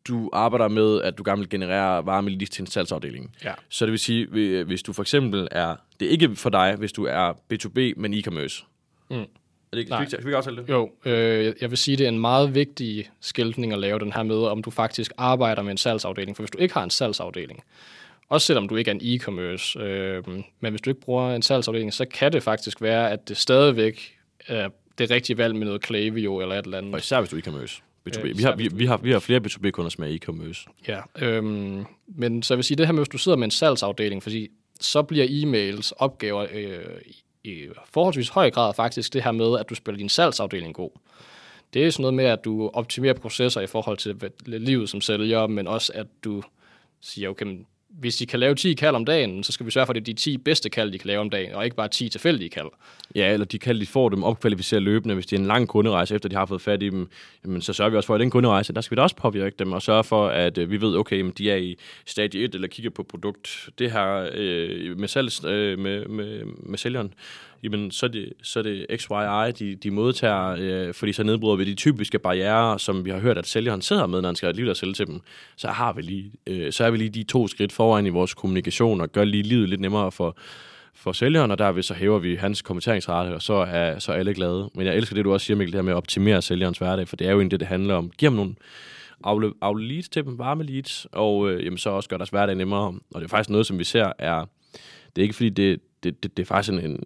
du 0.08 0.30
arbejder 0.32 0.68
med, 0.68 1.02
at 1.02 1.18
du 1.18 1.22
gerne 1.26 1.38
vil 1.38 1.48
generere 1.48 2.06
varme 2.06 2.38
til 2.38 2.62
en 2.62 2.66
salgsafdeling. 2.66 3.34
Ja. 3.44 3.52
Så 3.68 3.86
det 3.86 3.92
vil 3.92 3.98
sige, 3.98 4.26
hvis 4.64 4.82
du 4.82 4.92
for 4.92 5.02
eksempel 5.02 5.48
er, 5.50 5.76
det 6.00 6.06
er 6.06 6.10
ikke 6.10 6.36
for 6.36 6.50
dig, 6.50 6.74
hvis 6.78 6.92
du 6.92 7.04
er 7.04 7.32
B2B, 7.32 8.00
men 8.00 8.14
e-commerce. 8.14 8.64
Mm. 9.10 9.16
Er 9.16 9.24
det 9.72 9.78
ikke, 9.78 9.90
Nej. 9.90 10.06
Skal 10.06 10.24
vi 10.24 10.28
ikke 10.28 10.36
aftale 10.36 10.56
det? 10.56 10.68
Jo, 10.68 10.90
øh, 11.04 11.54
jeg 11.60 11.70
vil 11.70 11.78
sige, 11.78 11.96
det 11.96 12.04
er 12.04 12.08
en 12.08 12.18
meget 12.18 12.54
vigtig 12.54 13.10
skiltning 13.20 13.72
at 13.72 13.78
lave 13.78 13.98
den 13.98 14.12
her 14.12 14.22
med, 14.22 14.36
om 14.36 14.62
du 14.62 14.70
faktisk 14.70 15.12
arbejder 15.16 15.62
med 15.62 15.70
en 15.70 15.76
salgsafdeling. 15.76 16.36
For 16.36 16.42
hvis 16.42 16.50
du 16.50 16.58
ikke 16.58 16.74
har 16.74 16.84
en 16.84 16.90
salgsafdeling, 16.90 17.62
også 18.28 18.46
selvom 18.46 18.68
du 18.68 18.76
ikke 18.76 18.90
er 18.90 18.94
en 18.94 19.00
e-commerce, 19.00 19.80
øh, 19.80 20.24
men 20.60 20.72
hvis 20.72 20.80
du 20.80 20.90
ikke 20.90 21.00
bruger 21.00 21.34
en 21.34 21.42
salgsafdeling, 21.42 21.94
så 21.94 22.04
kan 22.04 22.32
det 22.32 22.42
faktisk 22.42 22.82
være, 22.82 23.10
at 23.10 23.28
det 23.28 23.36
stadigvæk 23.36 24.16
er 24.46 24.68
det 24.98 25.10
rigtige 25.10 25.38
valg 25.38 25.56
med 25.56 25.66
noget 25.66 25.82
Klaviyo 25.82 26.40
eller 26.40 26.54
et 26.54 26.64
eller 26.64 26.78
andet. 26.78 26.92
Og 26.92 26.98
især 26.98 27.20
hvis 27.20 27.30
du 27.30 27.36
er 27.36 27.40
e-commerce. 27.40 27.82
B2B. 28.08 28.26
Øh, 28.26 28.38
vi, 28.38 28.42
har, 28.42 28.56
vi, 28.56 28.68
vi, 28.68 28.86
har, 28.86 28.96
vi 28.96 29.12
har 29.12 29.18
flere 29.18 29.40
B2B-kunder, 29.46 29.90
som 29.90 30.04
er 30.04 30.18
e-commerce. 30.18 30.66
Ja, 30.88 31.00
øhm, 31.26 31.84
men 32.06 32.42
så 32.42 32.54
jeg 32.54 32.56
vil 32.56 32.64
sige, 32.64 32.76
det 32.76 32.86
her 32.86 32.92
med, 32.92 33.00
hvis 33.00 33.08
du 33.08 33.18
sidder 33.18 33.38
med 33.38 33.44
en 33.44 33.50
salgsafdeling, 33.50 34.22
fordi 34.22 34.48
så 34.80 35.02
bliver 35.02 35.26
e-mails 35.26 35.92
opgaver 35.96 36.46
øh, 36.52 37.00
i 37.44 37.66
forholdsvis 37.92 38.28
høj 38.28 38.50
grad 38.50 38.74
faktisk 38.74 39.12
det 39.12 39.24
her 39.24 39.32
med, 39.32 39.58
at 39.58 39.70
du 39.70 39.74
spiller 39.74 39.98
din 39.98 40.08
salgsafdeling 40.08 40.74
god. 40.74 40.90
Det 41.74 41.86
er 41.86 41.90
sådan 41.90 42.02
noget 42.02 42.14
med, 42.14 42.24
at 42.24 42.44
du 42.44 42.70
optimerer 42.72 43.14
processer 43.14 43.60
i 43.60 43.66
forhold 43.66 43.96
til 43.96 44.16
livet 44.46 44.88
som 44.88 45.00
sælger, 45.00 45.46
men 45.46 45.66
også 45.66 45.92
at 45.94 46.06
du 46.24 46.42
siger, 47.00 47.28
okay, 47.28 47.46
hvis 48.00 48.16
de 48.16 48.26
kan 48.26 48.40
lave 48.40 48.54
10 48.54 48.74
kald 48.74 48.96
om 48.96 49.04
dagen, 49.04 49.42
så 49.42 49.52
skal 49.52 49.66
vi 49.66 49.70
sørge 49.70 49.86
for, 49.86 49.92
at 49.92 49.94
det 49.94 50.00
er 50.00 50.14
de 50.14 50.20
10 50.20 50.38
bedste 50.38 50.70
kald, 50.70 50.92
de 50.92 50.98
kan 50.98 51.06
lave 51.06 51.20
om 51.20 51.30
dagen, 51.30 51.54
og 51.54 51.64
ikke 51.64 51.76
bare 51.76 51.88
10 51.88 52.08
tilfældige 52.08 52.50
kald. 52.50 52.68
Ja, 53.14 53.32
eller 53.32 53.46
de 53.46 53.58
kald, 53.58 53.80
de 53.80 53.86
får 53.86 54.08
dem 54.08 54.24
opkvalificeret 54.24 54.82
løbende. 54.82 55.14
Hvis 55.14 55.26
det 55.26 55.36
er 55.36 55.40
en 55.40 55.46
lang 55.46 55.68
kunderejse, 55.68 56.14
efter 56.14 56.28
de 56.28 56.36
har 56.36 56.46
fået 56.46 56.60
fat 56.60 56.82
i 56.82 56.88
dem, 56.88 57.08
jamen, 57.44 57.62
så 57.62 57.72
sørger 57.72 57.90
vi 57.90 57.96
også 57.96 58.06
for, 58.06 58.14
at 58.14 58.20
den 58.20 58.30
kunderejse, 58.30 58.72
der 58.72 58.80
skal 58.80 58.94
vi 58.94 58.96
da 58.96 59.02
også 59.02 59.16
påvirke 59.16 59.56
dem, 59.58 59.72
og 59.72 59.82
sørge 59.82 60.04
for, 60.04 60.28
at 60.28 60.58
øh, 60.58 60.70
vi 60.70 60.80
ved, 60.80 60.96
okay, 60.96 61.18
jamen, 61.18 61.32
de 61.38 61.50
er 61.50 61.56
i 61.56 61.76
stadie 62.06 62.44
1, 62.44 62.54
eller 62.54 62.68
kigger 62.68 62.90
på 62.90 63.02
produkt. 63.02 63.68
Det 63.78 63.92
her 63.92 64.28
øh, 64.34 64.98
med, 64.98 65.08
salg, 65.08 65.44
øh, 65.44 65.78
med, 65.78 66.06
med, 66.06 66.44
med 66.44 66.78
sælgeren, 66.78 67.14
jamen, 67.62 67.90
så 67.90 68.06
er 68.06 68.10
det, 68.10 68.32
så 68.42 68.58
er 68.58 68.62
det 68.62 68.86
XYI, 68.96 69.66
de, 69.66 69.74
de 69.74 69.90
modtager, 69.90 70.56
øh, 70.58 70.94
fordi 70.94 71.12
så 71.12 71.22
nedbryder 71.22 71.56
vi 71.56 71.64
de 71.64 71.74
typiske 71.74 72.18
barriere, 72.18 72.78
som 72.78 73.04
vi 73.04 73.10
har 73.10 73.18
hørt, 73.18 73.38
at 73.38 73.46
sælgeren 73.46 73.82
sidder 73.82 74.06
med, 74.06 74.20
når 74.20 74.28
han 74.28 74.36
skal 74.36 74.46
alligevel 74.46 74.76
sælge 74.76 74.94
til 74.94 75.06
dem. 75.06 75.20
Så 75.56 75.68
har 75.68 75.92
vi 75.92 76.02
lige, 76.02 76.32
øh, 76.46 76.72
så 76.72 76.84
er 76.84 76.90
vi 76.90 76.96
lige 76.96 77.10
de 77.10 77.22
to 77.22 77.48
skridt 77.48 77.72
foran 77.72 78.06
i 78.06 78.10
vores 78.10 78.34
kommunikation, 78.34 79.00
og 79.00 79.12
gør 79.12 79.24
lige 79.24 79.42
livet 79.42 79.68
lidt 79.68 79.80
nemmere 79.80 80.12
for, 80.12 80.36
for 80.94 81.12
sælgeren, 81.12 81.50
og 81.50 81.58
derved 81.58 81.82
så 81.82 81.94
hæver 81.94 82.18
vi 82.18 82.34
hans 82.34 82.62
kommenteringsrate, 82.62 83.34
og 83.34 83.42
så 83.42 83.54
er, 83.54 83.98
så 83.98 84.12
er 84.12 84.16
alle 84.16 84.34
glade. 84.34 84.70
Men 84.74 84.86
jeg 84.86 84.96
elsker 84.96 85.14
det, 85.14 85.24
du 85.24 85.32
også 85.32 85.46
siger, 85.46 85.56
Mikkel, 85.56 85.72
det 85.72 85.78
her 85.78 85.82
med 85.82 85.92
at 85.92 85.96
optimere 85.96 86.42
sælgerens 86.42 86.78
hverdag, 86.78 87.08
for 87.08 87.16
det 87.16 87.26
er 87.26 87.30
jo 87.30 87.38
egentlig 87.38 87.50
det, 87.50 87.60
det 87.60 87.68
handler 87.68 87.94
om. 87.94 88.10
Giv 88.18 88.28
dem 88.28 88.36
nogle 88.36 88.54
afle, 89.24 89.52
afle 89.60 89.88
leads 89.88 90.08
til 90.08 90.24
dem, 90.24 90.38
varme 90.38 90.64
leads, 90.64 91.06
og 91.12 91.50
øh, 91.50 91.64
jamen, 91.64 91.78
så 91.78 91.90
også 91.90 92.08
gør 92.08 92.16
deres 92.16 92.30
hverdag 92.30 92.54
nemmere. 92.54 92.86
Og 92.86 93.20
det 93.20 93.24
er 93.24 93.28
faktisk 93.28 93.50
noget, 93.50 93.66
som 93.66 93.78
vi 93.78 93.84
ser 93.84 94.12
er, 94.18 94.44
det 95.16 95.22
er 95.22 95.24
ikke 95.24 95.34
fordi, 95.34 95.48
det, 95.48 95.80
det, 96.02 96.22
det, 96.22 96.36
det 96.36 96.42
er 96.42 96.46
faktisk 96.46 96.72
en, 96.72 96.80
en, 96.80 97.04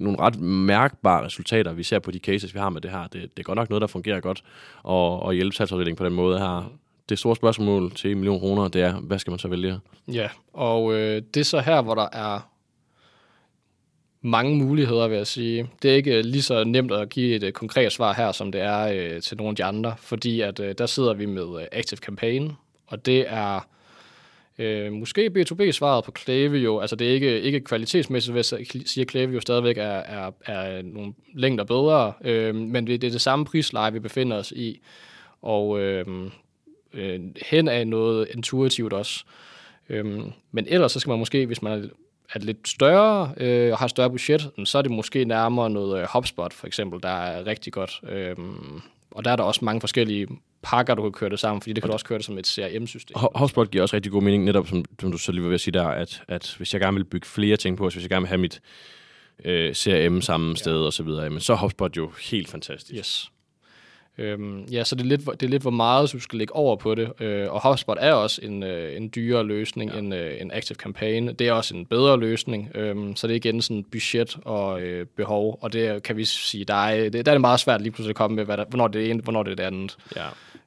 nogle 0.00 0.18
ret 0.18 0.40
mærkbare 0.40 1.24
resultater, 1.24 1.72
vi 1.72 1.82
ser 1.82 1.98
på 1.98 2.10
de 2.10 2.18
cases, 2.18 2.54
vi 2.54 2.58
har 2.58 2.70
med 2.70 2.80
det 2.80 2.90
her. 2.90 3.02
Det, 3.02 3.22
det 3.22 3.38
er 3.38 3.42
godt 3.42 3.56
nok 3.56 3.70
noget, 3.70 3.80
der 3.80 3.86
fungerer 3.86 4.20
godt, 4.20 4.44
og, 4.82 5.22
og 5.22 5.34
hjælpe 5.34 5.56
salgsafdelingen 5.56 5.96
på 5.96 6.04
den 6.04 6.14
måde 6.14 6.38
her. 6.38 6.72
Det 7.08 7.18
store 7.18 7.36
spørgsmål 7.36 7.92
til 7.92 8.10
1 8.10 8.16
million 8.16 8.40
kroner, 8.40 8.68
det 8.68 8.82
er, 8.82 9.00
hvad 9.00 9.18
skal 9.18 9.30
man 9.30 9.38
så 9.38 9.48
vælge? 9.48 9.80
Ja, 10.08 10.28
og 10.52 10.94
øh, 10.94 11.22
det 11.34 11.40
er 11.40 11.44
så 11.44 11.60
her, 11.60 11.82
hvor 11.82 11.94
der 11.94 12.08
er 12.12 12.50
mange 14.24 14.56
muligheder, 14.56 15.08
vil 15.08 15.16
jeg 15.16 15.26
sige. 15.26 15.70
Det 15.82 15.90
er 15.90 15.94
ikke 15.94 16.22
lige 16.22 16.42
så 16.42 16.64
nemt 16.64 16.92
at 16.92 17.08
give 17.08 17.36
et 17.36 17.42
øh, 17.42 17.52
konkret 17.52 17.92
svar 17.92 18.12
her, 18.12 18.32
som 18.32 18.52
det 18.52 18.60
er 18.60 18.86
øh, 18.86 19.22
til 19.22 19.36
nogle 19.36 19.50
af 19.50 19.56
de 19.56 19.64
andre, 19.64 19.94
fordi 19.98 20.40
at 20.40 20.60
øh, 20.60 20.74
der 20.78 20.86
sidder 20.86 21.14
vi 21.14 21.26
med 21.26 21.60
øh, 21.60 21.66
Active 21.72 21.98
Campaign, 21.98 22.52
og 22.86 23.06
det 23.06 23.24
er 23.28 23.68
Øh, 24.58 24.92
måske 24.92 25.30
B2B-svaret 25.38 26.04
på 26.04 26.10
Klaviyo. 26.10 26.80
Altså 26.80 26.96
det 26.96 27.08
er 27.08 27.12
ikke, 27.12 27.40
ikke 27.40 27.60
kvalitetsmæssigt, 27.60 28.34
hvis 28.34 28.52
jeg 28.52 28.66
siger, 28.86 29.04
at 29.04 29.08
Klaviyo 29.08 29.40
stadigvæk 29.40 29.78
er, 29.78 29.82
er, 29.82 30.30
er 30.46 30.82
nogle 30.82 31.14
længder 31.34 31.64
bedre, 31.64 32.12
øh, 32.24 32.54
men 32.54 32.86
det 32.86 33.04
er 33.04 33.10
det 33.10 33.20
samme 33.20 33.44
prisleje, 33.44 33.92
vi 33.92 33.98
befinder 33.98 34.36
os 34.36 34.52
i, 34.52 34.80
og 35.42 35.80
øh, 35.80 36.06
øh, 36.94 37.20
hen 37.46 37.68
af 37.68 37.86
noget 37.86 38.28
intuitivt 38.34 38.92
også. 38.92 39.24
Øh, 39.88 40.20
men 40.52 40.66
ellers 40.68 40.92
så 40.92 41.00
skal 41.00 41.10
man 41.10 41.18
måske, 41.18 41.46
hvis 41.46 41.62
man 41.62 41.90
er 42.34 42.38
lidt 42.38 42.68
større 42.68 43.34
øh, 43.36 43.72
og 43.72 43.78
har 43.78 43.86
større 43.86 44.10
budget, 44.10 44.50
så 44.64 44.78
er 44.78 44.82
det 44.82 44.90
måske 44.90 45.24
nærmere 45.24 45.70
noget 45.70 46.00
øh, 46.00 46.06
HubSpot 46.12 46.52
for 46.52 46.66
eksempel, 46.66 47.02
der 47.02 47.08
er 47.08 47.46
rigtig 47.46 47.72
godt. 47.72 48.00
Øh, 48.08 48.36
og 49.10 49.24
der 49.24 49.30
er 49.30 49.36
der 49.36 49.44
også 49.44 49.64
mange 49.64 49.80
forskellige 49.80 50.28
pakker, 50.64 50.94
du 50.94 51.02
kan 51.02 51.12
køre 51.12 51.30
det 51.30 51.38
sammen, 51.38 51.60
fordi 51.60 51.72
det 51.72 51.82
kan 51.82 51.88
du 51.88 51.92
også 51.92 52.06
køre 52.06 52.18
det 52.18 52.26
som 52.26 52.38
et 52.38 52.46
CRM-system. 52.46 53.16
HubSpot 53.34 53.70
giver 53.70 53.82
også 53.82 53.96
rigtig 53.96 54.12
god 54.12 54.22
mening, 54.22 54.44
netop 54.44 54.68
som, 54.68 54.84
som 55.00 55.12
du 55.12 55.18
så 55.18 55.32
lige 55.32 55.48
vil 55.48 55.58
sige 55.58 55.72
der, 55.72 55.88
at, 55.88 56.22
at 56.28 56.54
hvis 56.56 56.72
jeg 56.72 56.80
gerne 56.80 56.96
vil 56.96 57.04
bygge 57.04 57.26
flere 57.26 57.56
ting 57.56 57.76
på, 57.76 57.90
så 57.90 57.96
hvis 57.96 58.02
jeg 58.02 58.10
gerne 58.10 58.22
vil 58.22 58.28
have 58.28 58.38
mit 58.38 58.60
øh, 59.44 59.74
CRM 59.74 60.20
samme 60.20 60.56
sted 60.56 60.80
ja. 60.80 60.86
og 60.86 60.92
så 60.92 61.02
videre, 61.02 61.30
men 61.30 61.40
så 61.40 61.52
er 61.52 61.56
HubSpot 61.56 61.96
jo 61.96 62.12
helt 62.30 62.48
fantastisk. 62.48 62.98
Yes. 62.98 63.30
Øhm, 64.18 64.64
ja, 64.64 64.84
så 64.84 64.94
det 64.94 65.02
er, 65.02 65.06
lidt, 65.06 65.26
det 65.26 65.42
er 65.42 65.50
lidt, 65.50 65.62
hvor 65.62 65.70
meget 65.70 66.12
du 66.12 66.20
skal 66.20 66.38
lægge 66.38 66.56
over 66.56 66.76
på 66.76 66.94
det. 66.94 67.12
Øh, 67.20 67.52
og 67.52 67.68
HubSpot 67.68 67.96
er 68.00 68.12
også 68.12 68.40
en, 68.42 68.62
øh, 68.62 68.96
en 68.96 69.12
dyrere 69.14 69.44
løsning 69.44 69.90
ja. 69.90 69.98
end 69.98 70.14
øh, 70.14 70.40
en 70.40 70.50
Active 70.52 70.76
Campaign. 70.76 71.34
Det 71.34 71.40
er 71.48 71.52
også 71.52 71.76
en 71.76 71.86
bedre 71.86 72.20
løsning. 72.20 72.70
Øhm, 72.74 73.16
så 73.16 73.26
det 73.26 73.32
er 73.32 73.36
igen 73.36 73.62
sådan 73.62 73.84
budget 73.84 74.36
og 74.44 74.80
øh, 74.80 75.06
behov. 75.06 75.58
Og 75.62 75.72
det 75.72 76.02
kan 76.02 76.16
vi 76.16 76.24
sige, 76.24 76.64
der 76.64 76.74
er, 76.74 77.08
det, 77.08 77.26
der 77.26 77.32
er 77.32 77.34
det 77.34 77.40
meget 77.40 77.60
svært 77.60 77.80
lige 77.80 77.92
pludselig 77.92 78.10
at 78.10 78.16
komme 78.16 78.34
med, 78.34 78.44
hvad 78.44 78.56
der, 78.56 78.64
hvornår 78.68 78.88
det 78.88 79.06
er 79.06 79.10
ene, 79.10 79.22
hvornår 79.22 79.42
det 79.42 79.50
er 79.50 79.56
det 79.56 79.62
andet. 79.62 79.96
Ja. 80.16 80.26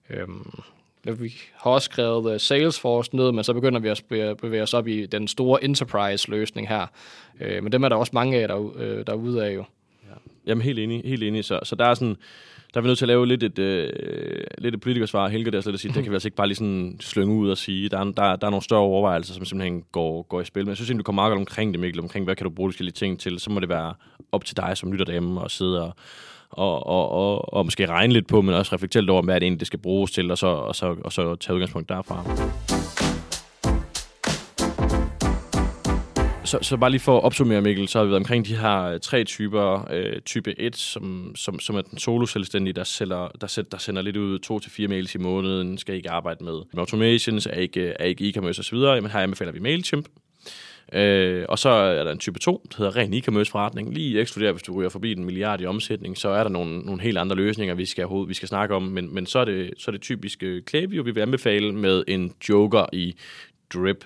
Øhm, 0.09 0.59
vi 1.03 1.33
har 1.55 1.71
også 1.71 1.85
skrevet 1.85 2.33
uh, 2.33 2.39
Salesforce 2.39 3.15
ned, 3.15 3.31
men 3.31 3.43
så 3.43 3.53
begynder 3.53 3.79
vi 3.79 3.89
at 4.19 4.37
bevæge 4.37 4.63
os 4.63 4.73
op 4.73 4.87
i 4.87 5.05
den 5.05 5.27
store 5.27 5.63
enterprise-løsning 5.63 6.67
her. 6.67 6.85
Øh, 7.41 7.63
men 7.63 7.71
dem 7.71 7.83
er 7.83 7.89
der 7.89 7.95
også 7.95 8.11
mange 8.13 8.37
af 8.37 8.47
der, 8.47 8.77
øh, 8.77 9.07
derude 9.07 9.45
af 9.45 9.55
jo. 9.55 9.63
Ja. 10.09 10.15
Jamen 10.45 10.61
helt 10.61 10.79
enig, 10.79 11.01
helt 11.05 11.23
enig. 11.23 11.45
Så, 11.45 11.59
så 11.63 11.75
der 11.75 11.85
er 11.85 11.93
sådan 11.93 12.17
er 12.77 12.81
vi 12.81 12.87
nødt 12.87 12.97
til 12.97 13.05
at 13.05 13.07
lave 13.07 13.27
lidt 13.27 13.43
et, 13.43 13.59
øh, 13.59 13.89
lidt 14.57 14.75
et 14.75 14.81
politikersvar. 14.81 15.27
Helge 15.27 15.51
der 15.51 15.61
slet 15.61 15.73
at 15.73 15.79
sige, 15.79 15.93
det 15.93 16.03
kan 16.03 16.11
vi 16.11 16.15
altså 16.15 16.27
ikke 16.27 16.35
bare 16.35 16.47
lige 16.47 16.55
sådan 16.55 16.97
slynge 16.99 17.35
ud 17.35 17.49
og 17.49 17.57
sige. 17.57 17.89
Der 17.89 17.99
er, 17.99 18.03
der, 18.03 18.35
der 18.35 18.47
er 18.47 18.51
nogle 18.51 18.63
større 18.63 18.81
overvejelser, 18.81 19.33
som 19.33 19.45
simpelthen 19.45 19.83
går, 19.91 20.21
går 20.21 20.41
i 20.41 20.45
spil. 20.45 20.63
Men 20.63 20.69
jeg 20.69 20.77
synes 20.77 20.89
egentlig, 20.89 21.05
du 21.05 21.07
kommer 21.07 21.21
meget 21.21 21.31
godt 21.31 21.39
omkring 21.39 21.73
det, 21.73 21.79
Mikkel, 21.79 22.01
omkring 22.01 22.25
hvad 22.25 22.35
kan 22.35 22.43
du 22.43 22.49
bruge 22.49 22.73
de 22.73 22.91
ting 22.91 23.19
til. 23.19 23.39
Så 23.39 23.49
må 23.49 23.59
det 23.59 23.69
være 23.69 23.93
op 24.31 24.45
til 24.45 24.57
dig 24.57 24.77
som 24.77 24.91
lytter 24.91 25.05
derhjemme 25.05 25.41
og 25.41 25.51
sidde 25.51 25.83
og, 25.83 25.93
og, 26.49 26.87
og, 26.87 27.11
og, 27.11 27.53
og 27.53 27.65
måske 27.65 27.85
regne 27.85 28.13
lidt 28.13 28.27
på, 28.27 28.41
men 28.41 28.55
også 28.55 28.75
reflektere 28.75 29.01
lidt 29.01 29.09
over, 29.09 29.21
hvad 29.21 29.35
det 29.35 29.43
egentlig 29.43 29.59
det 29.59 29.67
skal 29.67 29.79
bruges 29.79 30.11
til, 30.11 30.31
og 30.31 30.37
så, 30.37 30.47
og 30.47 30.75
så, 30.75 30.95
og 31.03 31.13
så 31.13 31.35
tage 31.35 31.55
udgangspunkt 31.55 31.89
derfra. 31.89 32.66
Så, 36.47 36.59
så 36.61 36.77
bare 36.77 36.89
lige 36.89 36.99
for 36.99 37.17
at 37.17 37.23
opsummere, 37.23 37.61
Mikkel, 37.61 37.87
så 37.87 37.97
har 37.97 38.05
vi 38.05 38.09
været 38.09 38.19
omkring 38.19 38.45
de 38.45 38.55
her 38.55 38.81
øh, 38.83 38.99
tre 38.99 39.23
typer. 39.23 39.87
Øh, 39.91 40.21
type 40.21 40.59
1, 40.59 40.75
som, 40.75 41.35
som, 41.35 41.59
som 41.59 41.75
er 41.75 41.81
den 41.81 41.97
solo-selvstændige, 41.97 42.73
der, 42.73 42.83
sælger, 42.83 43.27
der, 43.41 43.47
sender, 43.47 43.69
der 43.69 43.77
sender 43.77 44.01
lidt 44.01 44.17
ud 44.17 44.39
to 44.39 44.59
til 44.59 44.71
fire 44.71 44.87
mails 44.87 45.15
i 45.15 45.17
måneden, 45.17 45.77
skal 45.77 45.95
ikke 45.95 46.09
arbejde 46.09 46.43
med, 46.43 46.53
med 46.53 46.79
automations, 46.79 47.45
er 47.45 47.51
ikke, 47.51 47.93
er 47.99 48.05
ikke 48.05 48.29
e-commerce 48.29 48.59
osv. 48.59 48.77
Men 48.77 49.11
her 49.11 49.19
anbefaler 49.19 49.51
vi 49.51 49.59
MailChimp. 49.59 50.07
Øh, 50.93 51.45
og 51.49 51.59
så 51.59 51.69
er 51.69 52.03
der 52.03 52.11
en 52.11 52.17
type 52.17 52.39
2, 52.39 52.67
der 52.71 52.77
hedder 52.77 52.95
ren 52.95 53.13
e-commerce 53.13 53.51
forretning. 53.51 53.93
Lige 53.93 54.21
ekskluderer, 54.21 54.51
hvis 54.51 54.63
du 54.63 54.73
ryger 54.73 54.89
forbi 54.89 55.13
den 55.13 55.25
milliard 55.25 55.61
i 55.61 55.65
omsætning, 55.65 56.17
så 56.17 56.29
er 56.29 56.43
der 56.43 56.49
nogle, 56.49 56.79
nogle 56.79 57.01
helt 57.01 57.17
andre 57.17 57.35
løsninger, 57.35 57.75
vi 57.75 57.85
skal, 57.85 58.07
vi 58.27 58.33
skal 58.33 58.47
snakke 58.47 58.75
om. 58.75 58.83
Men, 58.83 59.13
men 59.13 59.25
så, 59.25 59.39
er 59.39 59.45
det, 59.45 59.73
så 59.77 59.91
er 59.91 59.91
det 59.91 60.01
typisk 60.01 60.43
øh, 60.43 60.63
Klaviyo, 60.63 61.03
vi 61.03 61.11
vil 61.11 61.21
anbefale 61.21 61.73
med 61.73 62.03
en 62.07 62.33
joker 62.49 62.85
i 62.93 63.15
Drip. 63.73 64.05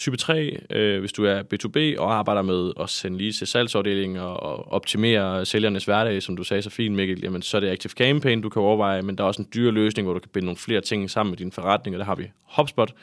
Type 0.00 0.16
3, 0.16 0.58
øh, 0.70 1.00
hvis 1.00 1.12
du 1.12 1.24
er 1.24 1.42
B2B 1.42 2.00
og 2.00 2.14
arbejder 2.14 2.42
med 2.42 2.72
at 2.80 2.90
sende 2.90 3.18
lige 3.18 3.32
til 3.32 3.46
salgsafdelingen 3.46 4.18
og 4.18 4.72
optimere 4.72 5.46
sælgernes 5.46 5.84
hverdag, 5.84 6.22
som 6.22 6.36
du 6.36 6.44
sagde 6.44 6.62
så 6.62 6.70
fint, 6.70 6.94
Mikkel, 6.94 7.20
jamen, 7.22 7.42
så 7.42 7.56
er 7.56 7.60
det 7.60 7.68
Active 7.68 7.90
Campaign, 7.90 8.40
du 8.40 8.48
kan 8.48 8.62
overveje, 8.62 9.02
men 9.02 9.18
der 9.18 9.24
er 9.24 9.28
også 9.28 9.42
en 9.42 9.48
dyr 9.54 9.70
løsning, 9.70 10.06
hvor 10.06 10.14
du 10.14 10.20
kan 10.20 10.30
binde 10.32 10.46
nogle 10.46 10.56
flere 10.56 10.80
ting 10.80 11.10
sammen 11.10 11.30
med 11.30 11.38
din 11.38 11.52
forretning, 11.52 11.96
og 11.96 11.98
der 11.98 12.04
har 12.04 12.14
vi 12.14 12.30
HubSpot. 12.42 12.94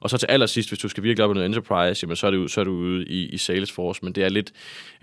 Og 0.00 0.10
så 0.10 0.18
til 0.18 0.26
allersidst, 0.26 0.70
hvis 0.70 0.78
du 0.78 0.88
skal 0.88 1.02
virkelig 1.02 1.24
op 1.24 1.30
i 1.30 1.34
noget 1.34 1.46
enterprise, 1.46 2.04
jamen, 2.04 2.16
så, 2.16 2.26
er 2.26 2.30
det, 2.30 2.50
så 2.50 2.60
er 2.60 2.64
du 2.64 2.72
ude 2.72 3.06
i, 3.06 3.26
i 3.26 3.38
Salesforce, 3.38 4.04
men 4.04 4.12
det 4.12 4.24
er, 4.24 4.28
lidt, 4.28 4.52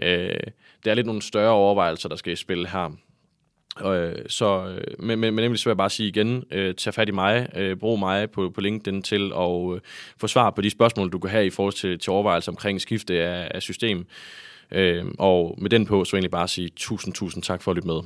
øh, 0.02 0.40
det 0.84 0.92
er 0.92 0.94
lidt 0.94 1.08
nogle 1.08 1.22
større 1.22 1.52
overvejelser, 1.52 2.10
der 2.10 2.16
skal 2.16 2.34
i 2.34 2.36
spil 2.36 2.68
her. 2.68 2.92
Øh, 3.84 4.16
så, 4.28 4.66
øh, 4.68 5.06
men, 5.06 5.20
men, 5.20 5.36
men 5.36 5.44
nemlig 5.44 5.60
så 5.60 5.66
vil 5.66 5.72
jeg 5.72 5.78
bare 5.78 5.90
sige 5.90 6.10
igen, 6.10 6.44
øh, 6.52 6.76
tag 6.76 6.94
fat 6.94 7.10
i 7.10 7.12
mig, 7.12 7.50
øh, 7.56 7.78
brug 7.78 8.00
mig 8.00 8.32
på, 8.32 8.50
på 8.56 8.62
LinkedIn 8.62 9.02
til 9.02 9.32
at 9.36 9.74
øh, 9.76 9.82
få 10.18 10.28
svar 10.28 10.50
på 10.50 10.62
de 10.62 10.70
spørgsmål, 10.70 11.10
du 11.12 11.20
kan 11.20 11.30
have 11.30 11.46
i 11.46 11.50
forhold 11.50 11.74
til, 11.74 12.00
til 12.00 12.12
overvejelser 12.12 12.52
omkring 12.52 12.82
skifte 12.82 13.24
af, 13.24 13.52
af 13.56 13.62
system. 13.62 14.06
Øh, 14.72 15.06
og 15.20 15.56
med 15.58 15.70
den 15.70 15.86
på, 15.86 16.06
så 16.06 16.12
vil 16.12 16.18
jeg 16.18 16.20
egentlig 16.20 16.32
bare 16.32 16.48
sige 16.48 16.70
tusind, 16.76 17.14
tusind 17.14 17.44
tak 17.44 17.62
for 17.62 17.72
at 17.72 17.76
lytte 17.76 17.88
med. 17.88 18.02